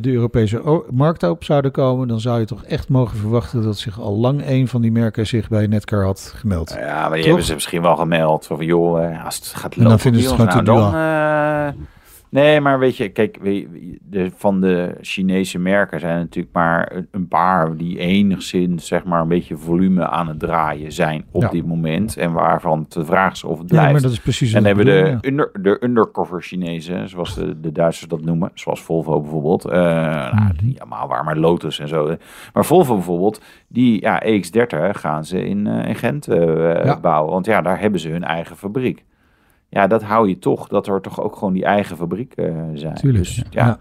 de 0.01 0.11
Europese 0.11 0.83
markt 0.91 1.23
op 1.23 1.43
zouden 1.43 1.71
komen, 1.71 2.07
dan 2.07 2.19
zou 2.19 2.39
je 2.39 2.45
toch 2.45 2.63
echt 2.63 2.89
mogen 2.89 3.17
verwachten 3.17 3.63
dat 3.63 3.77
zich 3.77 3.99
al 3.99 4.15
lang 4.17 4.47
een 4.47 4.67
van 4.67 4.81
die 4.81 4.91
merken 4.91 5.27
zich 5.27 5.47
bij 5.47 5.67
Netcar 5.67 6.03
had 6.03 6.33
gemeld. 6.35 6.75
Ja, 6.79 7.01
maar 7.01 7.09
die 7.09 7.17
Toch? 7.17 7.25
hebben 7.25 7.45
ze 7.45 7.53
misschien 7.53 7.81
wel 7.81 7.95
gemeld. 7.95 8.45
Van, 8.45 8.65
joh, 8.65 9.05
eh, 9.05 9.25
als 9.25 9.35
het 9.35 9.45
gaat 9.45 9.63
En 9.63 9.79
dan 9.79 9.83
lopen, 9.83 9.99
vinden 9.99 10.21
ze 10.21 10.27
het 10.27 10.35
gewoon 10.35 10.51
te 10.51 10.71
nou, 10.71 10.91
dan, 10.91 10.93
eh, 10.93 11.83
Nee, 12.33 12.61
maar 12.61 12.79
weet 12.79 12.97
je, 12.97 13.09
kijk, 13.09 13.39
de, 14.01 14.31
van 14.35 14.61
de 14.61 14.95
Chinese 15.01 15.59
merken 15.59 15.99
zijn 15.99 16.13
er 16.13 16.19
natuurlijk 16.19 16.53
maar 16.55 16.91
een- 17.11 17.27
paar 17.27 17.77
die 17.77 17.97
enigszins, 17.97 18.87
zeg 18.87 19.03
maar, 19.03 19.21
een 19.21 19.27
beetje 19.27 19.57
volume 19.57 20.07
aan 20.07 20.27
het 20.27 20.39
draaien 20.39 20.91
zijn 20.91 21.25
op 21.31 21.41
Ja. 21.41 21.49
dit 21.49 21.65
moment. 21.65 22.17
En 22.17 22.31
waarvan 22.31 22.85
de 22.89 23.05
vraag 23.05 23.31
is 23.33 23.43
of 23.43 23.57
het 23.59 23.69
Ja, 23.69 23.75
blijft. 23.75 23.91
maar 23.91 24.01
dat 24.01 24.11
is 24.11 24.19
precies 24.19 24.53
En 24.53 24.65
hebben 24.65 24.85
bedoel, 24.85 25.19
de, 25.21 25.27
under, 25.27 25.49
de 25.61 25.77
undercover 25.83 26.41
Chinezen, 26.41 27.09
zoals 27.09 27.35
de, 27.35 27.59
de 27.59 27.71
Duitsers 27.71 28.09
dat 28.09 28.21
noemen. 28.21 28.51
Zoals 28.53 28.81
Volvo 28.81 29.21
bijvoorbeeld. 29.21 29.65
Eh 29.65 29.79
nou, 30.33 30.51
niet 30.63 30.79
allemaal 30.79 31.07
waar, 31.07 31.23
maar 31.23 31.37
Lotus 31.37 31.79
en 31.79 31.87
zo. 31.87 32.15
Maar 32.53 32.65
Volvo 32.65 32.93
bijvoorbeeld, 32.93 33.41
die 33.67 34.01
ja, 34.01 34.23
EX30 34.25 34.89
gaan 34.99 35.25
ze 35.25 35.45
in, 35.47 35.67
eh, 35.67 35.87
in 35.87 35.95
Gent 35.95 36.27
eh, 36.27 36.85
Ja. 36.85 36.99
bouwen. 36.99 37.31
Want 37.33 37.45
ja, 37.45 37.61
daar 37.61 37.79
hebben 37.79 37.99
ze 37.99 38.09
hun 38.09 38.23
eigen 38.23 38.55
fabriek. 38.57 39.03
Ja, 39.73 39.87
dat 39.87 40.03
hou 40.03 40.29
je 40.29 40.39
toch, 40.39 40.67
dat 40.67 40.87
er 40.87 41.01
toch 41.01 41.21
ook 41.21 41.35
gewoon 41.35 41.53
die 41.53 41.65
eigen 41.65 41.97
fabriek 41.97 42.33
eh, 42.33 42.53
zijn. 42.73 42.93
Tuurlijk. 42.95 43.23
Dus, 43.23 43.35
ja. 43.49 43.65
ja. 43.65 43.79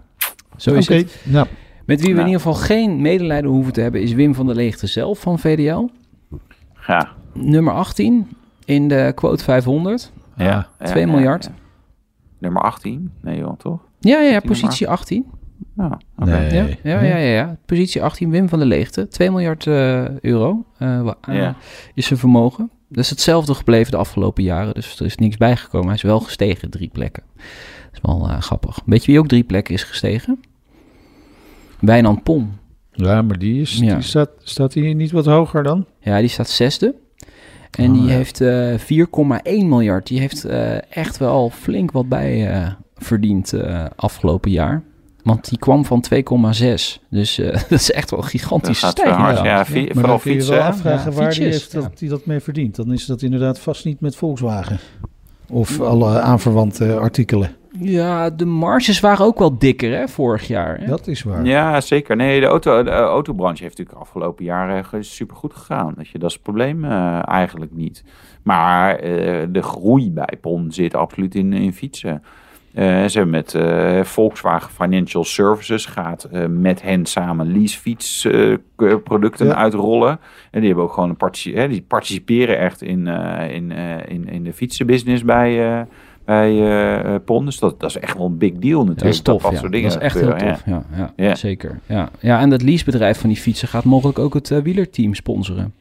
zo 0.57 0.73
is 0.73 0.89
Oké, 0.89 0.97
het. 0.97 1.21
nou, 1.23 1.47
Met 1.85 1.99
wie 2.01 2.07
we 2.09 2.13
Nou. 2.13 2.19
in 2.27 2.33
ieder 2.33 2.41
geval 2.41 2.65
geen 2.65 3.01
medelijden 3.01 3.51
hoeven 3.51 3.73
te 3.73 3.81
hebben, 3.81 4.01
is 4.01 4.13
Wim 4.13 4.35
van 4.35 4.45
der 4.45 4.55
Leegte 4.55 4.87
zelf 4.87 5.19
van 5.19 5.39
VDL. 5.39 5.89
Ja, 6.87 7.09
Nummer 7.33 7.73
18 7.73 8.27
in 8.65 8.87
de 8.87 9.11
quote 9.15 9.43
500. 9.43 10.11
ja, 10.37 10.45
Ja. 10.45 10.67
ja, 10.79 10.85
2 10.85 11.05
ja, 11.05 11.11
miljard. 11.11 11.43
ja. 11.43 11.51
Nummer 12.39 12.61
18? 12.61 13.11
Nee 13.21 13.37
joh, 13.37 13.57
toch? 13.57 13.79
Ja, 13.99 14.19
ja, 14.21 14.29
ja, 14.31 14.39
positie 14.39 14.87
18. 14.87 15.25
Ja. 15.77 15.97
Nee. 16.15 16.53
Ja, 16.53 16.65
ja, 16.83 17.01
ja, 17.01 17.01
ja, 17.01 17.17
ja. 17.17 17.57
Positie 17.65 18.03
18, 18.03 18.29
Wim 18.29 18.49
van 18.49 18.59
der 18.59 18.67
Leegte. 18.67 19.07
2 19.07 19.31
miljard 19.31 19.67
eh, 19.67 20.19
euro 20.19 20.65
eh, 20.77 20.99
eh, 20.99 21.11
Ja. 21.27 21.55
is 21.93 22.05
zijn 22.07 22.19
vermogen. 22.19 22.69
Dat 22.93 23.03
is 23.03 23.09
hetzelfde 23.09 23.53
gebleven 23.53 23.91
de 23.91 23.97
afgelopen 23.97 24.43
jaren. 24.43 24.73
Dus 24.73 24.99
er 24.99 25.05
is 25.05 25.15
niks 25.17 25.37
bijgekomen. 25.37 25.87
Hij 25.87 25.95
is 25.95 26.01
wel 26.01 26.19
gestegen, 26.19 26.69
drie 26.69 26.89
plekken. 26.89 27.23
Dat 27.35 27.43
is 27.93 27.99
wel 28.01 28.29
eh, 28.29 28.41
grappig. 28.41 28.79
Weet 28.85 29.05
je 29.05 29.11
wie 29.11 29.19
ook 29.19 29.27
drie 29.27 29.43
plekken 29.43 29.73
is 29.73 29.83
gestegen? 29.83 30.39
Wijnand 31.79 32.23
Pom. 32.23 32.57
ja, 32.91 33.21
maar 33.21 33.39
die, 33.39 33.61
is, 33.61 33.77
Ja. 33.77 33.93
die 33.93 34.03
staat, 34.03 34.29
staat 34.37 34.73
die 34.73 34.95
niet 34.95 35.11
wat 35.11 35.25
hoger 35.25 35.63
dan? 35.63 35.85
Ja, 35.99 36.19
die 36.19 36.27
staat 36.29 36.49
zesde. 36.49 36.95
En 37.71 37.89
Oh, 37.91 37.93
die 37.97 38.03
ja. 38.07 38.09
heeft 38.15 38.41
eh 38.41 38.73
4,1 38.77 39.65
miljard. 39.65 40.07
Die 40.07 40.19
heeft 40.19 40.45
eh, 40.45 40.91
echt 40.97 41.17
wel 41.17 41.49
flink 41.49 41.91
wat 41.91 42.09
bij 42.09 42.75
verdiend 42.95 43.53
afgelopen 43.95 44.51
jaar. 44.51 44.83
Want 45.23 45.49
die 45.49 45.57
kwam 45.57 45.85
van 45.85 46.05
2,6. 46.13 46.19
Dus 47.09 47.39
eh, 47.39 47.51
dat 47.69 47.71
is 47.71 47.91
echt 47.91 48.09
wel 48.09 48.19
een 48.19 48.25
gigantische 48.25 48.87
stijging. 48.87 49.17
hard. 49.17 49.43
Ja, 49.43 49.65
vooral 49.65 49.93
dan 49.93 50.19
kun 50.19 50.31
je 50.31 50.37
fietsen. 50.37 50.55
wel 50.55 50.63
afvragen 50.63 51.11
Ja, 51.11 51.17
waar 51.17 51.33
die, 51.33 51.43
heeft 51.43 51.71
dat, 51.71 51.83
ja. 51.83 51.89
die 51.95 52.09
dat 52.09 52.25
mee 52.25 52.39
verdient. 52.39 52.75
Dan 52.75 52.93
is 52.93 53.05
dat 53.05 53.21
inderdaad 53.21 53.59
vast 53.59 53.85
niet 53.85 53.99
met 53.99 54.15
Volkswagen. 54.15 54.79
Of 55.49 55.79
alle 55.79 56.19
aanverwante 56.19 56.97
artikelen. 56.97 57.55
Ja, 57.79 58.29
de 58.29 58.45
marges 58.45 58.99
waren 58.99 59.25
ook 59.25 59.39
wel 59.39 59.57
dikker 59.57 59.97
hè, 59.97 60.07
vorig 60.07 60.47
jaar. 60.47 60.79
Hè? 60.79 60.85
Dat 60.85 61.07
is 61.07 61.23
waar. 61.23 61.45
Ja, 61.45 61.81
zeker. 61.81 62.15
Nee, 62.15 62.39
de, 62.39 62.45
auto, 62.45 62.83
de 62.83 62.89
autobranche 62.89 63.63
heeft 63.63 63.77
natuurlijk 63.77 64.05
de 64.05 64.11
afgelopen 64.11 64.45
jaren 64.45 65.05
super 65.05 65.35
goed 65.35 65.53
gegaan. 65.53 65.93
Dat, 65.97 66.07
je, 66.07 66.19
dat 66.19 66.29
is 66.29 66.33
het 66.33 66.43
probleem 66.43 66.83
eh, 66.83 67.27
eigenlijk 67.27 67.73
niet. 67.73 68.03
Maar 68.43 68.95
eh, 68.95 69.47
de 69.49 69.61
groei 69.61 70.11
bij 70.11 70.37
PON 70.41 70.71
zit 70.71 70.95
absoluut 70.95 71.35
in, 71.35 71.53
in 71.53 71.73
fietsen. 71.73 72.23
Eh, 72.73 72.85
ze 73.05 73.17
hebben 73.17 73.29
met 73.29 73.53
eh, 73.55 74.03
Volkswagen 74.03 74.71
Financial 74.71 75.23
Services 75.23 75.85
gaat 75.85 76.23
eh, 76.23 76.45
met 76.45 76.81
hen 76.81 77.05
samen 77.05 77.51
leasefietsproducten 77.51 79.45
Ja. 79.47 79.55
uitrollen. 79.55 80.19
En 80.51 80.59
die 80.59 80.67
hebben 80.67 80.83
ook 80.85 80.93
gewoon 80.93 81.09
een 81.09 81.17
partici- 81.17 81.55
hè, 81.55 81.67
die 81.67 81.81
participeren 81.81 82.57
echt 82.57 82.81
in, 82.81 83.07
eh, 83.07 83.55
in, 83.55 83.71
eh, 83.71 83.97
in, 84.07 84.27
in 84.29 84.43
de 84.43 84.53
fietsenbusiness 84.53 85.23
bij, 85.23 85.71
eh, 85.79 85.81
bij 86.25 86.51
eh, 87.03 87.15
PON. 87.25 87.45
Dus 87.45 87.59
dat, 87.59 87.79
dat 87.79 87.89
is 87.89 87.97
echt 87.99 88.17
wel 88.17 88.25
een 88.25 88.37
big 88.37 88.51
deal 88.53 88.79
natuurlijk. 88.79 88.99
Dat 88.99 89.13
is 89.13 89.21
tof, 89.21 89.41
dat 89.41 89.51
ja. 89.51 89.57
soort 89.57 89.71
dingen 89.71 89.89
dat 89.89 89.97
is 89.97 90.03
echt 90.03 90.13
heel 90.19 90.23
gebeuren, 90.31 90.47
ja. 90.47 90.53
tof. 90.53 90.63
Ja, 90.65 91.13
ja, 91.15 91.25
Ja. 91.27 91.35
zeker. 91.35 91.79
Ja. 91.85 92.09
ja, 92.19 92.39
en 92.39 92.49
dat 92.49 92.61
leasebedrijf 92.61 93.19
van 93.19 93.29
die 93.29 93.37
fietsen 93.37 93.67
gaat 93.67 93.83
mogelijk 93.83 94.19
ook 94.19 94.33
het 94.33 94.49
wielerteam 94.63 95.13
sponsoren. 95.13 95.73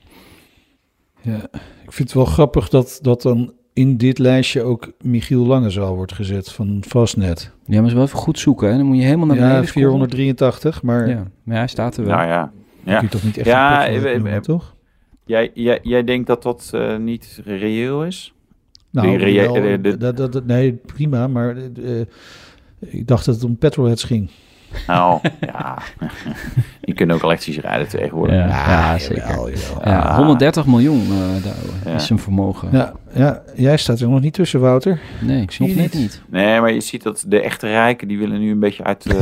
Ja, 1.21 1.37
ik 1.85 1.93
vind 1.93 2.09
het 2.09 2.13
wel 2.13 2.25
grappig 2.25 2.69
dat, 2.69 2.99
dat 3.03 3.23
dan 3.23 3.53
in 3.73 3.97
dit 3.97 4.19
lijstje 4.19 4.63
ook 4.63 4.93
Michiel 5.03 5.47
Langezaal 5.47 5.95
wordt 5.97 6.13
gezet 6.13 6.53
van 6.53 6.83
Fastnet. 6.87 7.51
Ja, 7.67 7.81
maar 7.81 7.89
ze 7.91 7.95
wel 7.97 8.05
even 8.05 8.19
goed 8.19 8.39
zoeken. 8.39 8.71
Hè? 8.71 8.77
Dan 8.77 8.87
moet 8.87 8.97
je 8.97 9.03
helemaal 9.03 9.27
naar 9.27 9.37
beneden 9.37 9.57
Ja, 9.63 9.67
483, 9.69 10.83
maar. 10.83 11.09
Ja, 11.09 11.23
maar 11.43 11.57
hij 11.57 11.67
staat 11.67 11.97
er 11.97 12.05
wel. 12.05 12.17
Nou 12.17 12.29
ja. 12.29 12.53
kun 12.85 12.93
ja. 12.93 13.01
je 13.01 13.09
toch 13.09 13.23
niet 13.23 13.37
echt 13.37 13.47
Ja, 13.47 13.81
een 13.89 13.93
potlood 13.93 14.05
eh, 14.05 14.11
eh, 14.11 14.17
noemen, 14.17 14.33
eh, 14.33 14.41
toch? 14.41 14.75
Jij, 15.25 15.51
jij, 15.55 15.79
jij 15.83 16.05
denkt 16.05 16.27
dat 16.27 16.43
dat 16.43 16.71
eh, 16.75 16.97
niet 16.97 17.41
reëel 17.45 18.05
is? 18.05 18.35
Nou, 18.91 19.19
de- 19.19 19.79
de- 19.83 19.97
dat, 19.97 20.17
dat, 20.17 20.33
dat- 20.33 20.47
nee, 20.47 20.73
prima, 20.73 21.27
maar 21.29 21.57
ik 22.81 23.07
dacht 23.07 23.25
dat 23.25 23.35
het 23.35 23.45
om 23.45 23.57
petrolheads 23.57 24.05
ging. 24.05 24.31
Nou, 24.87 25.21
ja. 25.41 25.79
Die 26.81 26.95
kunnen 26.95 27.17
ook 27.17 27.23
elektrisch 27.23 27.59
rijden 27.59 27.89
tegenwoordig. 27.89 28.35
Ja, 28.37 28.47
ja, 28.47 28.93
Ah, 28.93 28.99
zeker. 29.01 29.17
jawel, 29.17 29.51
jawel. 29.51 29.81
Ja, 29.85 29.99
Ah. 30.01 30.17
130 30.17 30.67
miljoen 30.67 31.01
eh, 31.03 31.45
daar 31.45 31.55
Ja. 31.85 31.91
is 31.95 32.07
zijn 32.07 32.19
vermogen. 32.19 32.69
Ja, 32.73 32.93
ja, 33.15 33.43
jij 33.55 33.77
staat 33.77 34.01
er 34.01 34.09
nog 34.09 34.21
niet 34.21 34.33
tussen, 34.33 34.61
Wouter. 34.61 35.01
Nee, 35.21 35.43
ik 35.43 35.51
zie 35.51 35.67
Nog 35.67 35.77
niet. 35.77 35.95
niet. 35.95 36.23
Nee, 36.31 36.61
maar 36.61 36.73
je 36.73 36.81
ziet 36.81 37.03
dat 37.03 37.25
de 37.27 37.41
echte 37.41 37.67
rijken, 37.67 38.09
die 38.09 38.19
willen 38.19 38.41
nu 38.41 38.51
een 38.51 38.59
beetje 38.59 38.85
uit, 38.85 39.07
eh, 39.07 39.15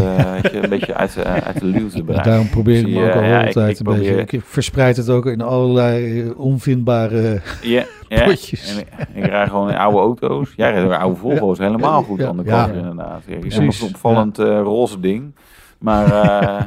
je, 0.52 0.62
een 0.62 0.68
beetje 0.68 0.94
uit, 0.94 1.16
eh, 1.16 1.34
uit 1.34 1.60
de 1.60 1.64
luwte 1.66 2.02
bereiken. 2.02 2.30
daarom 2.30 2.50
probeer 2.50 2.76
ik 2.78 2.84
me 2.84 2.90
je, 2.90 3.08
ook 3.08 3.14
al 3.14 3.22
ja, 3.22 3.44
altijd 3.46 3.70
ik 3.70 3.78
een 3.78 3.84
probeer- 3.84 4.16
beetje. 4.16 4.36
Ik 4.38 4.44
verspreid 4.44 4.96
het 4.96 5.08
ook 5.08 5.26
in 5.26 5.40
allerlei 5.40 6.22
eh, 6.22 6.38
onvindbare... 6.38 7.40
Ja, 7.62 7.84
ja. 8.08 8.24
Potjes. 8.28 8.74
En 8.74 8.78
ik, 8.78 8.86
ik 9.24 9.30
rijd 9.30 9.48
gewoon 9.48 9.70
in 9.70 9.76
oude 9.76 9.98
auto's. 9.98 10.52
Jij 10.56 10.70
rijdt 10.72 10.86
ook 10.86 11.00
oude 11.00 11.16
Volvo's, 11.16 11.58
helemaal 11.58 12.02
goed 12.02 12.18
Ja, 12.20 12.28
aan 12.28 12.36
de 12.36 12.42
ja. 12.44 12.64
kant 12.64 12.76
inderdaad. 12.76 13.22
Ja, 13.26 13.36
Precies. 13.38 13.58
Precies. 13.58 13.80
Een 13.80 13.88
opvallend 13.88 14.38
eh, 14.38 14.46
roze 14.46 15.00
ding. 15.00 15.34
Maar 15.80 16.04
eh, 16.04 16.64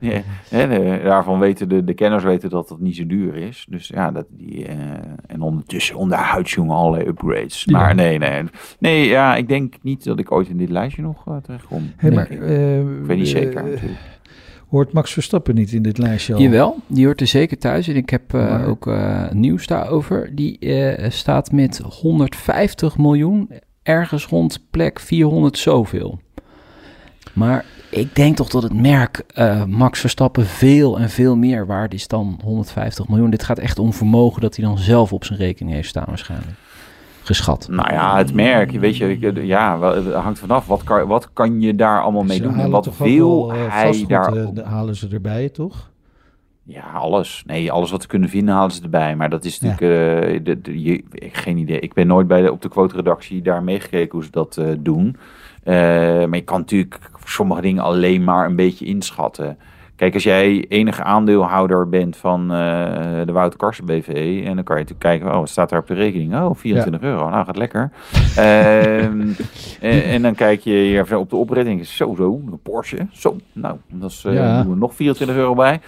ja, 0.10 0.22
hè, 0.48 0.68
de- 0.68 1.00
daarvan 1.04 1.38
weten 1.38 1.68
de, 1.68 1.84
de 1.84 1.94
kenners 1.94 2.24
weten 2.24 2.50
dat 2.50 2.68
dat 2.68 2.80
niet 2.80 2.96
zo 2.96 3.06
duur 3.06 3.34
is. 3.36 3.66
Dus 3.68 3.88
ja, 3.88 4.10
dat 4.10 4.26
die, 4.30 4.66
eh, 4.66 4.76
en 5.26 5.40
ondertussen 5.40 5.96
onderhuids 5.96 6.52
jongen 6.54 6.76
allerlei 6.76 7.08
upgrades. 7.08 7.62
Ja. 7.64 7.78
Maar 7.78 7.94
nee, 7.94 8.18
nee. 8.18 8.42
Nee, 8.78 9.06
ja, 9.08 9.36
ik 9.36 9.48
denk 9.48 9.74
niet 9.82 10.04
dat 10.04 10.18
ik 10.18 10.32
ooit 10.32 10.48
in 10.48 10.56
dit 10.56 10.68
lijstje 10.70 11.02
nog 11.02 11.26
uh, 11.28 11.36
terechtkom. 11.36 11.92
Hey, 11.96 12.10
maar, 12.10 12.30
ik, 12.30 12.40
eh, 12.40 12.78
ik 12.80 13.04
weet 13.06 13.18
niet 13.18 13.28
zeker. 13.28 13.56
eh, 13.56 13.64
natuurlijk. 13.70 13.98
hoort 14.68 14.92
Max 14.92 15.12
Verstappen 15.12 15.54
niet 15.54 15.72
in 15.72 15.82
dit 15.82 15.98
lijstje 15.98 16.34
al? 16.34 16.40
Jawel, 16.40 16.76
die 16.86 17.04
hoort 17.04 17.20
er 17.20 17.26
zeker 17.26 17.58
thuis. 17.58 17.88
En 17.88 17.96
ik 17.96 18.10
heb 18.10 18.34
eh, 18.34 18.40
Maar- 18.40 18.66
ook 18.66 18.86
eh, 18.86 19.30
nieuws 19.30 19.66
daarover. 19.66 20.34
Die 20.34 20.58
eh, 20.58 21.10
staat 21.10 21.52
met 21.52 21.78
150 21.78 22.98
miljoen 22.98 23.50
ergens 23.82 24.26
rond 24.26 24.66
plek 24.70 25.00
400 25.00 25.58
zoveel. 25.58 26.20
Maar 27.32 27.64
ik 27.90 28.14
denk 28.14 28.36
toch 28.36 28.48
dat 28.48 28.62
het 28.62 28.74
merk 28.74 29.22
eh, 29.34 29.64
Max 29.64 30.00
Verstappen 30.00 30.46
veel 30.46 30.98
en 30.98 31.10
veel 31.10 31.36
meer 31.36 31.66
waard 31.66 31.94
is 31.94 32.08
dan 32.08 32.40
150 32.44 33.08
miljoen. 33.08 33.30
Dit 33.30 33.42
gaat 33.42 33.58
echt 33.58 33.78
om 33.78 33.92
vermogen 33.92 34.40
dat 34.40 34.56
hij 34.56 34.64
dan 34.64 34.78
zelf 34.78 35.12
op 35.12 35.24
zijn 35.24 35.38
rekening 35.38 35.74
heeft 35.74 35.88
staan 35.88 36.04
waarschijnlijk. 36.08 36.56
Geschat. 37.22 37.68
Nou 37.70 37.92
ja, 37.92 38.16
het 38.16 38.34
merk, 38.34 38.70
weet 38.70 38.96
je, 38.96 39.18
ik- 39.18 39.42
ja, 39.44 39.80
het 39.94 40.12
hangt 40.14 40.38
vanaf. 40.38 40.66
Wat 40.66 40.84
kan, 40.84 41.06
wat 41.06 41.32
kan 41.32 41.60
je 41.60 41.74
daar 41.74 42.02
allemaal 42.02 42.22
mee 42.22 42.36
Ze 42.36 42.42
doen? 42.42 42.52
En 42.52 42.56
halen 42.58 42.72
wat 42.72 42.96
wil 42.96 43.46
wel, 43.48 43.56
eh, 43.56 43.72
hij 43.72 44.04
daar... 44.08 44.32
eh, 44.58 44.66
halen 44.66 44.96
ze 44.96 45.08
erbij, 45.12 45.48
toch? 45.48 45.90
Ja, 46.62 46.82
alles. 46.94 47.42
Nee, 47.46 47.72
alles 47.72 47.90
wat 47.90 48.02
ze 48.02 48.08
kunnen 48.08 48.28
vinden 48.28 48.54
halen 48.54 48.70
ze 48.72 48.82
erbij. 48.82 49.16
Maar 49.16 49.30
dat 49.30 49.44
is 49.44 49.60
natuurlijk... 49.60 50.24
eh, 50.24 50.40
de, 50.44 50.60
de- 50.60 50.82
je, 50.82 51.04
ik, 51.12 51.36
geen 51.36 51.56
idee. 51.56 51.80
Ik 51.80 51.92
ben 51.92 52.06
nooit 52.06 52.26
bij 52.26 52.42
de, 52.42 52.52
op 52.52 52.62
de 52.62 52.68
quote-redactie 52.68 53.42
daar 53.42 53.62
meegekeken 53.62 54.10
hoe 54.12 54.24
ze 54.24 54.30
dat 54.30 54.56
eh, 54.56 54.66
doen. 54.78 55.16
Eh, 55.62 55.74
maar 56.26 56.34
je 56.36 56.44
kan 56.44 56.58
natuurlijk 56.58 56.98
sommige 57.24 57.60
dingen 57.60 57.82
alleen 57.82 58.24
maar 58.24 58.46
een 58.46 58.56
beetje 58.56 58.84
inschatten. 58.86 59.58
Kijk, 59.96 60.14
als 60.14 60.22
jij 60.22 60.64
enige 60.68 61.02
aandeelhouder 61.02 61.88
bent 61.88 62.16
van 62.16 62.40
eh, 62.52 62.56
de 63.26 63.32
Wout 63.32 63.56
Karsen 63.56 63.84
BV... 63.86 64.08
en 64.44 64.54
dan 64.54 64.64
kan 64.64 64.76
je 64.76 64.82
natuurlijk 64.82 64.98
kijken, 65.00 65.28
oh, 65.28 65.38
wat 65.38 65.48
staat 65.48 65.68
daar 65.68 65.78
op 65.80 65.86
de 65.86 65.94
rekening? 65.94 66.34
Oh, 66.34 66.54
24 66.54 67.00
euro. 67.02 67.28
Nou, 67.28 67.44
gaat 67.44 67.56
lekker. 67.56 67.90
Ehm, 68.36 69.28
en, 69.80 70.02
en 70.04 70.22
dan 70.22 70.34
kijk 70.34 70.60
je 70.60 70.70
hier 70.72 71.16
op 71.16 71.30
de 71.30 71.36
opretting. 71.36 71.86
Zo, 71.86 72.14
zo, 72.16 72.40
een 72.46 72.60
Porsche. 72.62 73.06
Zo, 73.12 73.36
nou, 73.52 73.76
dat 73.92 74.10
is, 74.10 74.24
eh, 74.24 74.34
Ja. 74.34 74.62
doen 74.62 74.72
we 74.72 74.78
nog 74.78 74.94
24 74.94 75.36
euro 75.36 75.54
bij. 75.54 75.80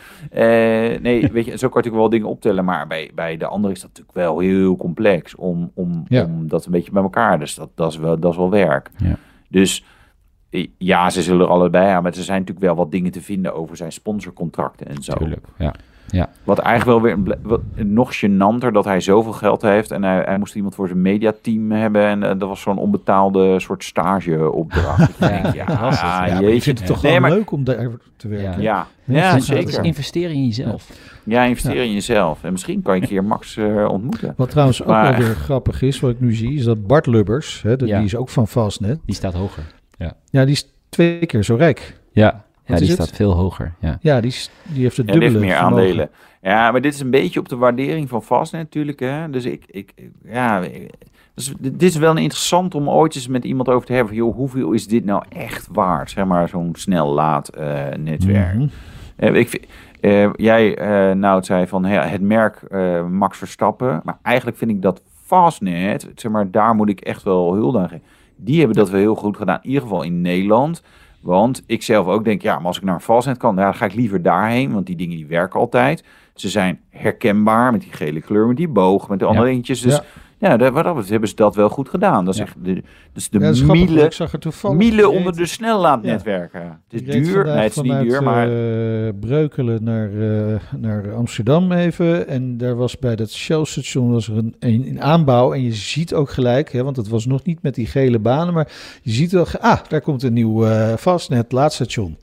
Nee, 1.01 1.29
weet 1.33 1.45
je, 1.45 1.59
zo 1.59 1.69
kan 1.69 1.83
je 1.83 1.89
natuurlijk 1.89 1.95
wel 1.95 2.09
dingen 2.09 2.29
optellen. 2.29 2.65
Maar 2.65 2.87
bij, 2.87 3.11
bij 3.15 3.37
de 3.37 3.47
andere 3.47 3.73
is 3.73 3.81
dat 3.81 3.89
natuurlijk 3.89 4.17
wel 4.17 4.39
heel 4.39 4.77
complex 4.77 5.35
om, 5.35 5.71
om, 5.75 6.05
Ja. 6.09 6.25
om 6.25 6.49
dat 6.49 6.65
een 6.65 6.73
beetje 6.73 6.93
bij 6.93 7.03
elkaar. 7.03 7.39
Dus 7.39 7.55
dat, 7.55 7.69
dat, 7.75 7.93
is, 7.93 7.99
wel, 7.99 8.19
dat 8.19 8.31
is 8.31 8.37
wel 8.39 8.51
werk. 8.51 8.91
Ja. 8.97 9.17
Dus 9.53 9.85
eh, 10.51 10.69
ja, 10.79 11.11
ze 11.11 11.23
zullen 11.23 11.47
er 11.47 11.53
allebei 11.53 11.91
aan. 11.91 12.03
Maar 12.03 12.13
er 12.13 12.23
zijn 12.23 12.39
natuurlijk 12.41 12.67
wel 12.67 12.77
wat 12.77 12.91
dingen 12.91 13.13
te 13.13 13.23
vinden 13.23 13.55
over 13.55 13.77
zijn 13.77 13.93
sponsorcontracten 13.93 14.87
en 14.87 15.03
zo. 15.03 15.13
Tuurlijk, 15.13 15.47
ja. 15.59 15.75
Wat 16.45 16.59
eigenlijk 16.59 16.99
wel 16.99 17.01
weer 17.09 17.13
een 17.19 17.23
ble- 17.23 17.39
wat- 17.43 17.61
nog 17.75 18.11
gênanter 18.17 18.73
dat 18.73 18.85
hij 18.85 19.01
zoveel 19.01 19.33
geld 19.33 19.63
heeft. 19.63 19.91
En 19.91 20.03
hij, 20.05 20.23
hij 20.25 20.39
moest 20.39 20.55
iemand 20.55 20.75
voor 20.75 20.87
zijn 20.89 21.03
mediateam 21.03 21.71
hebben. 21.71 22.03
En 22.07 22.23
eh, 22.23 22.29
dat 22.39 22.49
was 22.49 22.61
zo'n 22.61 22.79
onbetaalde 22.79 23.61
soort 23.61 23.85
stageopdracht. 23.85 25.09
Ik 25.11 25.17
Ja, 25.19 25.29
denk, 25.29 25.55
ja, 25.55 25.65
ja, 25.69 26.27
ja, 26.27 26.39
je 26.49 26.63
vindt 26.63 26.79
het 26.81 26.89
toch 26.89 27.03
Nee, 27.03 27.13
wel 27.13 27.21
maar- 27.21 27.31
leuk 27.31 27.51
om 27.51 27.65
daar 27.65 27.89
te 28.17 28.29
werken? 28.29 28.63
Ja, 28.63 28.87
Ja, 29.05 29.33
ja, 29.33 29.39
zeker. 29.39 29.85
investeren 29.85 30.35
in 30.35 30.45
jezelf. 30.47 30.89
Ja, 31.25 31.43
investeer 31.45 31.83
in 31.83 31.93
jezelf. 31.93 32.45
En 32.45 32.53
misschien 32.53 32.83
kan 32.83 32.95
je 32.97 33.03
een 33.03 33.09
keer 33.09 33.25
Max 33.25 33.57
eh, 33.57 33.89
ontmoeten. 33.91 34.35
Wat 34.37 34.51
trouwens 34.51 34.83
ook 34.83 34.89
Maar- 34.89 35.17
wel 35.19 35.27
weer 35.27 35.35
grappig 35.35 35.83
is, 35.83 36.01
wat 36.01 36.11
ik 36.11 36.21
nu 36.21 36.33
zie, 36.35 36.55
is 36.55 36.65
dat 36.65 36.87
Bart 36.87 37.07
Lubbers, 37.07 37.63
hè, 37.63 37.77
de- 37.77 37.87
Ja. 37.87 37.97
die 37.97 38.07
is 38.07 38.17
ook 38.17 38.29
van 38.29 38.49
Fastnet. 38.49 39.01
Die 39.07 39.15
staat 39.15 39.35
hoger. 39.35 39.63
Ja, 40.31 40.45
die 40.45 40.53
is 40.55 40.69
twee 40.89 41.27
keer 41.27 41.43
zo 41.45 41.55
rijk. 41.55 42.01
Ja, 42.13 42.45
ja 42.65 42.75
die 42.75 42.83
is 42.85 42.89
het? 42.89 43.03
staat 43.03 43.17
veel 43.17 43.33
hoger. 43.33 43.75
Ja. 43.79 43.99
Ja, 44.01 44.21
die, 44.21 44.35
die 44.73 44.83
heeft 44.83 44.97
het 44.97 45.07
Ja, 45.07 45.13
dubbele 45.13 45.31
heeft 45.31 45.45
meer 45.45 45.57
vermogen. 45.57 45.79
aandelen. 45.83 46.11
Ja, 46.43 46.71
maar 46.71 46.81
dit 46.81 46.95
is 46.95 47.01
een 47.01 47.11
beetje 47.11 47.41
op 47.41 47.49
de 47.49 47.57
waardering 47.57 48.09
van 48.09 48.23
Fastnet 48.23 48.63
natuurlijk. 48.63 49.01
Hè? 49.01 49.31
Dus 49.31 49.45
ik, 49.45 49.65
ik, 49.67 49.93
ja, 50.25 50.63
dus 51.35 51.53
dit 51.61 51.83
is 51.83 51.97
wel 51.97 52.17
interessant 52.17 52.75
om 52.75 52.89
ooit 52.89 53.15
eens 53.15 53.29
met 53.29 53.45
iemand 53.45 53.69
over 53.69 53.87
te 53.87 53.93
hebben. 53.93 54.15
van, 54.15 54.25
Joh, 54.25 54.35
hoeveel 54.35 54.73
is 54.73 54.87
dit 54.87 55.05
nou 55.05 55.23
echt 55.29 55.69
waard? 55.73 56.11
Zeg 56.11 56.25
maar 56.25 56.49
zo'n 56.49 56.71
snel 56.73 57.13
laad 57.13 57.49
eh, 57.49 57.89
netwerk. 57.99 58.55
Mhm. 58.55 58.67
Eh, 59.17 59.35
ik, 59.35 59.49
vind- 59.49 59.67
eh, 60.01 60.31
jij, 60.35 60.77
eh 60.77 61.17
nou, 61.17 61.37
het 61.37 61.47
zei 61.47 61.67
van 61.67 61.85
ja, 61.85 62.03
het 62.07 62.21
merk 62.21 62.57
eh, 62.63 63.07
Max 63.07 63.39
Verstappen. 63.39 64.01
Maar 64.05 64.19
eigenlijk 64.23 64.57
vind 64.57 64.71
ik 64.71 64.83
dat 64.83 65.03
Fastnet, 65.25 66.09
zeg 66.15 66.33
maar, 66.33 66.51
daar 66.51 66.75
moet 66.75 66.89
ik 66.89 67.01
echt 67.01 67.23
wel 67.23 67.55
hulde 67.55 67.79
aan 67.79 67.89
geven. 67.89 68.05
Die 68.37 68.59
hebben 68.59 68.77
dat 68.77 68.91
wel 68.91 69.01
heel 69.01 69.15
goed 69.15 69.37
gedaan, 69.37 69.59
in 69.63 69.69
ieder 69.69 69.83
geval 69.83 70.03
in 70.03 70.21
Nederland. 70.21 70.83
Want 71.23 71.63
ik 71.67 71.83
zelf 71.83 72.07
ook 72.07 72.25
denk, 72.25 72.43
ja, 72.43 72.57
maar 72.57 72.67
als 72.67 72.77
ik 72.77 72.83
naar 72.83 72.95
een 72.95 73.01
Fastnet 73.01 73.37
kan, 73.37 73.57
ja, 73.57 73.63
dan 73.65 73.75
ga 73.75 73.85
ik 73.85 73.95
liever 73.95 74.23
daarheen. 74.23 74.73
Want 74.73 74.87
die 74.87 74.97
dingen 74.97 75.17
die 75.17 75.27
werken 75.27 75.61
altijd. 75.61 76.05
Ze 76.35 76.49
zijn 76.49 76.81
herkenbaar 76.91 77.73
met 77.73 77.81
die 77.81 77.93
gele 77.93 78.21
kleur, 78.21 78.47
met 78.47 78.57
die 78.57 78.69
boog, 78.69 79.09
met 79.09 79.19
de 79.19 79.25
andere 79.25 79.45
Ja. 79.47 79.51
dingetjes. 79.51 79.81
Dus 79.81 79.95
Ja. 79.97 80.03
Ja, 80.49 80.57
daar- 80.57 80.73
wat 80.73 80.83
dat 80.85 80.93
betreft 80.93 81.11
hebben 81.11 81.29
ze 81.29 81.35
dat 81.35 81.55
wel 81.55 81.69
goed 81.69 81.89
gedaan. 81.89 82.25
Dat 82.25 82.35
is 82.35 82.41
Ja. 82.41 82.47
echt 82.47 82.57
de, 82.65 82.83
dus 83.13 83.31
de 83.31 83.39
Ja, 83.39 83.73
miele, 83.73 84.03
ik 84.05 84.13
zag 84.13 84.33
er 84.33 84.39
toevallig. 84.39 84.77
miele 84.77 85.03
Ik 85.03 85.09
onder 85.09 85.37
de 85.37 85.47
snellaadnetwerken. 85.47 86.81
Het 86.89 87.07
is 87.07 87.25
duur, 87.25 87.45
nee, 87.45 87.55
het 87.57 87.77
is 87.77 87.83
niet 87.83 88.01
duur, 88.01 88.23
maar... 88.23 88.49
eh, 88.49 89.13
Breukelen 89.21 89.85
naar, 89.85 90.11
eh, 90.21 90.55
naar 90.77 91.15
Amsterdam 91.15 91.73
even. 91.73 92.29
En 92.29 92.57
daar 92.57 92.77
was 92.77 92.99
bij 92.99 93.17
dat 93.17 93.31
Shell-station 93.31 94.11
was 94.13 94.29
er 94.29 94.37
een, 94.37 94.55
een, 94.59 94.87
een 94.89 95.01
aanbouw. 95.03 95.53
En 95.53 95.63
je 95.63 95.73
ziet 95.73 96.15
ook 96.15 96.31
gelijk, 96.31 96.73
hè, 96.73 96.83
want 96.85 96.97
het 96.97 97.09
was 97.09 97.27
nog 97.27 97.45
niet 97.45 97.63
met 97.63 97.75
die 97.75 97.87
gele 97.87 98.19
banen. 98.19 98.55
Maar 98.55 98.73
je 99.03 99.11
ziet 99.11 99.33
wel, 99.33 99.47
ah, 99.61 99.79
daar 99.89 100.01
komt 100.01 100.23
een 100.23 100.33
nieuw 100.33 100.65
eh 100.67 100.97
Fastnet 100.97 101.53
laadstation. 101.53 102.17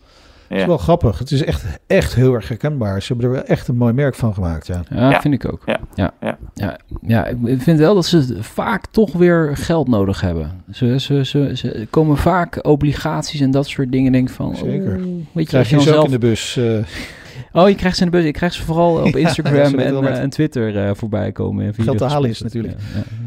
Het 0.50 0.58
is 0.58 0.64
Ja. 0.64 0.68
wel 0.68 0.78
grappig. 0.78 1.20
Het 1.20 1.32
is 1.32 1.44
echt, 1.44 1.66
echt 1.88 2.16
heel 2.16 2.34
erg 2.34 2.48
herkenbaar. 2.48 3.02
Ze 3.02 3.08
hebben 3.14 3.26
er 3.26 3.32
wel 3.36 3.44
echt 3.44 3.68
een 3.68 3.76
mooi 3.78 3.94
merk 3.94 4.16
van 4.16 4.34
gemaakt, 4.34 4.68
ja. 4.68 4.82
Ja, 4.90 5.10
Ja. 5.10 5.22
vind 5.22 5.34
ik 5.34 5.52
ook. 5.54 5.62
Ja. 5.66 5.80
Ja. 5.96 6.14
Ja. 6.22 6.38
Ja. 6.54 6.78
Ja, 7.02 7.26
ik 7.46 7.62
vind 7.62 7.80
wel 7.80 7.96
dat 7.96 8.06
ze 8.06 8.38
vaak 8.40 8.86
toch 8.86 9.14
weer 9.14 9.58
geld 9.58 9.88
nodig 9.88 10.22
hebben. 10.22 10.52
Ze, 10.72 11.00
ze, 11.00 11.26
ze, 11.26 11.52
ze 11.56 11.88
komen 11.90 12.18
vaak 12.18 12.60
obligaties 12.68 13.42
en 13.42 13.52
dat 13.52 13.68
soort 13.68 13.92
dingen. 13.92 14.12
Denk 14.12 14.30
ik 14.30 14.34
van, 14.36 14.56
Zeker. 14.56 14.96
oh, 14.96 15.04
weet 15.04 15.26
je, 15.34 15.44
Krijg 15.46 15.54
als 15.54 15.70
je 15.70 15.76
je 15.76 15.82
ze 15.82 15.90
dan 15.90 15.98
ook 15.98 16.04
in 16.04 16.10
zelf... 16.10 16.22
de 16.22 16.28
bus. 16.28 16.58
eh, 16.58 17.62
Oh, 17.62 17.70
je 17.70 17.76
krijgt 17.76 17.98
ze 17.98 18.04
in 18.06 18.12
de 18.12 18.18
bus. 18.18 18.26
Ik 18.26 18.34
krijg 18.34 18.54
ze 18.54 18.64
vooral 18.64 18.96
op 19.04 19.16
Instagram 19.26 19.80
en, 19.80 19.96
eh, 19.96 20.00
met- 20.00 20.18
en 20.18 20.30
Twitter 20.30 20.78
eh, 20.88 20.92
voorbij 20.96 21.32
komen. 21.32 21.74
Geld 21.74 21.98
te 21.98 22.06
halen 22.06 22.30
is 22.30 22.42
natuurlijk. 22.42 22.76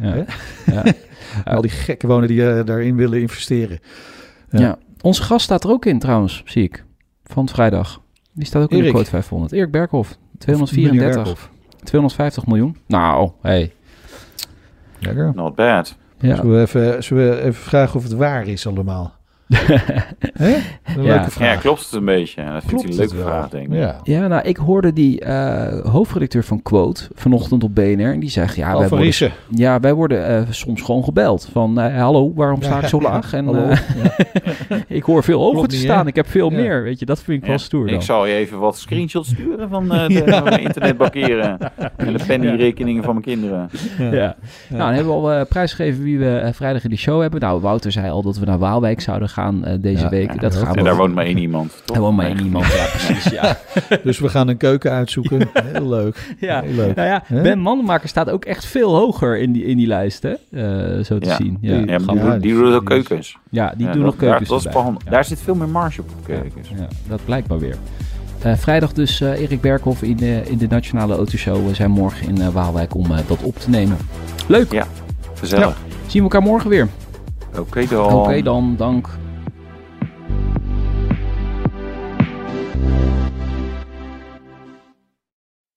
Ja, 0.01 0.09
ja, 0.09 0.15
ja. 0.15 0.25
Ja. 1.45 1.53
al 1.53 1.61
die 1.61 1.71
gekken 1.71 2.09
wonen 2.09 2.29
die 2.29 2.49
eh, 2.51 2.65
daarin 2.65 2.97
willen 2.97 3.21
investeren. 3.21 3.79
Ja. 4.51 4.61
Ja. 4.61 4.77
Onze 5.01 5.23
gast 5.23 5.45
staat 5.45 5.65
er 5.65 5.71
ook 5.71 5.85
in 5.87 5.99
trouwens, 5.99 6.43
zie 6.45 6.63
ik. 6.63 6.85
Van 7.33 7.49
vrijdag. 7.49 8.01
Die 8.33 8.47
staat 8.47 8.63
ook 8.63 8.71
in 8.71 8.83
de 8.83 8.91
quote 8.91 9.11
500. 9.11 9.53
Erik 9.53 9.71
Berghoff. 9.71 10.11
Meneer 10.11 10.39
234. 10.39 11.15
Werkhoff. 11.15 11.51
250 11.83 12.47
miljoen. 12.47 12.77
Nou, 12.87 13.31
hey. 13.43 13.73
Lekker. 14.99 15.33
Not 15.35 15.55
bad. 15.55 15.97
Ja. 16.19 16.37
Zullen, 16.37 16.55
we 16.55 16.61
even, 16.61 17.05
zullen 17.05 17.31
we 17.31 17.41
even 17.41 17.63
vragen 17.63 17.97
of 17.97 18.03
het 18.03 18.13
waar 18.13 18.47
is 18.47 18.67
allemaal? 18.67 19.15
Een 20.33 21.03
Ja. 21.03 21.15
leuke 21.17 21.31
vraag. 21.31 21.55
Ja, 21.55 21.61
klopt 21.61 21.85
het 21.85 21.93
een 21.93 22.05
beetje? 22.05 22.45
Dat 22.45 22.63
vindt 22.67 22.83
hij 22.83 22.93
een 22.93 22.97
leuke 22.99 23.17
vraag, 23.17 23.49
denk 23.49 23.67
ik. 23.67 23.73
Ja. 23.79 24.01
Ja, 24.03 24.27
nou, 24.27 24.43
ik 24.43 24.57
hoorde 24.57 24.93
die 24.93 25.21
eh, 25.21 25.85
hoofdredacteur 25.91 26.45
van 26.45 26.63
Quote 26.63 27.09
vanochtend 27.15 27.65
op 27.65 27.75
BNR. 27.75 28.13
En 28.13 28.21
die 28.21 28.31
zegt, 28.31 28.57
ja, 28.57 28.79
wij 28.79 28.89
worden, 28.89 29.33
ja, 29.51 29.81
wij 29.81 29.95
worden 29.95 30.27
eh, 30.27 30.43
soms 30.51 30.83
gewoon 30.83 31.05
gebeld. 31.05 31.49
Van, 31.53 31.81
eh, 31.81 31.97
hallo, 32.01 32.33
waarom 32.35 32.63
sta 32.63 32.81
ik 32.81 32.87
zo 32.87 32.99
Ja, 33.01 33.09
laag? 33.11 33.33
En 33.33 33.45
hallo. 33.45 33.65
eh, 33.69 33.79
Ja. 34.03 34.77
ik 34.97 35.03
hoor 35.03 35.25
veel 35.25 35.51
Klopt 35.51 35.69
te 35.69 35.75
niet, 35.77 35.85
staan. 35.85 36.07
Ik 36.07 36.15
heb 36.17 36.27
veel 36.29 36.51
Ja. 36.51 36.57
meer. 36.57 36.83
Weet 36.83 36.99
je, 36.99 37.05
dat 37.07 37.23
vind 37.23 37.43
ik 37.43 37.49
wel 37.49 37.59
stoer 37.59 37.87
dan. 37.87 37.95
Ik 37.95 38.03
zal 38.03 38.27
je 38.27 38.35
even 38.35 38.59
wat 38.59 38.79
screenshots 38.79 39.29
sturen 39.29 39.69
van 39.69 39.93
eh, 39.93 40.07
de 40.09 40.23
van 40.33 40.45
mijn 40.45 40.61
internetbankieren. 40.61 41.59
En 41.97 42.13
de 42.13 42.25
pennyrekeningen 42.27 43.03
van 43.03 43.13
mijn 43.13 43.25
kinderen. 43.27 43.71
Ja. 43.99 44.37
Nou, 44.69 44.83
dan 44.83 44.89
hebben 44.93 45.07
we 45.13 45.19
al 45.21 45.33
eh, 45.33 45.47
prijsgegeven 45.49 46.03
wie 46.03 46.19
we 46.19 46.51
vrijdag 46.53 46.85
in 46.85 46.91
de 46.91 46.97
show 46.97 47.21
hebben. 47.21 47.41
Nou, 47.41 47.61
Wouter 47.61 47.93
zei 47.93 48.11
al 48.11 48.23
dat 48.23 48.39
we 48.39 48.47
naar 48.47 48.59
Waalwijk 48.59 49.01
zouden 49.01 49.29
gaan 49.29 49.42
eh, 49.51 49.75
deze 49.81 50.03
Ja, 50.03 50.09
week. 50.09 50.33
ja, 50.33 50.41
dat 50.41 50.55
gaan 50.55 50.73
we 50.73 50.79
En 50.79 50.85
daar 50.85 50.97
woont 50.97 51.15
maar 51.15 51.25
één 51.25 51.39
iemand, 51.39 51.73
toch? 51.85 51.97
Er 51.97 52.03
woont 52.03 52.17
maar 52.17 52.27
één 52.27 52.41
iemand. 52.41 52.67
Ja, 52.67 52.85
precies. 52.93 53.31
Ja. 53.31 53.57
Dus 54.05 54.19
we 54.19 54.29
gaan 54.29 54.49
een 54.49 54.57
keuken 54.57 54.91
uitzoeken. 54.91 55.49
Heel 55.53 55.89
leuk. 55.89 56.17
ja. 56.39 56.61
Heel 56.63 56.75
leuk. 56.75 56.95
Nou 56.95 57.09
ja? 57.09 57.23
Ben 57.43 57.59
Mandenmaker 57.59 58.09
staat 58.09 58.31
ook 58.31 58.45
echt 58.45 58.65
veel 58.65 58.95
hoger 58.95 59.39
in 59.39 59.53
die, 59.53 59.65
in 59.65 59.77
die 59.77 59.87
lijst, 59.87 60.23
hè? 60.23 60.31
Eh, 60.51 61.05
zo 61.05 61.19
te 61.19 61.29
Ja. 61.29 61.37
zien. 61.37 61.59
Ja, 61.61 61.77
Die- 61.77 61.87
Ja, 61.87 61.93
Ja, 61.93 61.99
doen- 61.99 62.39
die 62.39 62.65
is- 62.67 62.79
keukens. 62.85 63.37
ja 63.51 63.73
die 63.77 63.87
Ja, 63.87 63.93
doen 63.93 64.03
nog 64.03 64.17
keukens 64.17 64.49
Daar, 64.49 64.59
dat 64.73 64.85
is 64.85 64.97
Ja. 65.05 65.11
daar 65.11 65.25
zit 65.25 65.41
veel 65.41 65.55
meer 65.55 65.69
marge 65.69 66.01
op 66.01 66.09
op 66.19 66.25
keukens. 66.25 66.69
Ja, 66.69 66.87
dat 67.09 67.21
blijkt 67.25 67.49
maar 67.49 67.59
weer. 67.59 67.77
Eh, 68.43 68.55
vrijdag 68.57 68.93
dus 68.93 69.21
eh, 69.21 69.41
Erik 69.41 69.61
Berghoff 69.61 70.03
in 70.03 70.17
de, 70.17 70.43
in 70.45 70.59
de 70.59 70.67
Nationale 70.69 71.15
Autoshow. 71.17 71.67
We 71.69 71.75
zijn 71.75 71.91
morgen 71.91 72.29
in 72.29 72.41
eh, 72.41 72.49
Waalwijk 72.49 72.95
om 72.95 73.07
dat 73.27 73.43
op 73.43 73.59
te 73.59 73.71
nemen. 73.71 73.97
Leuk. 74.49 74.85
Gezellig. 75.35 75.77
Zien 76.07 76.23
we 76.25 76.31
elkaar 76.31 76.43
morgen 76.43 76.71
weer. 76.71 76.89
Oké 77.59 77.87
dan. 77.91 78.13
Oké 78.13 78.43
dan, 78.43 78.75
dank. 78.79 79.09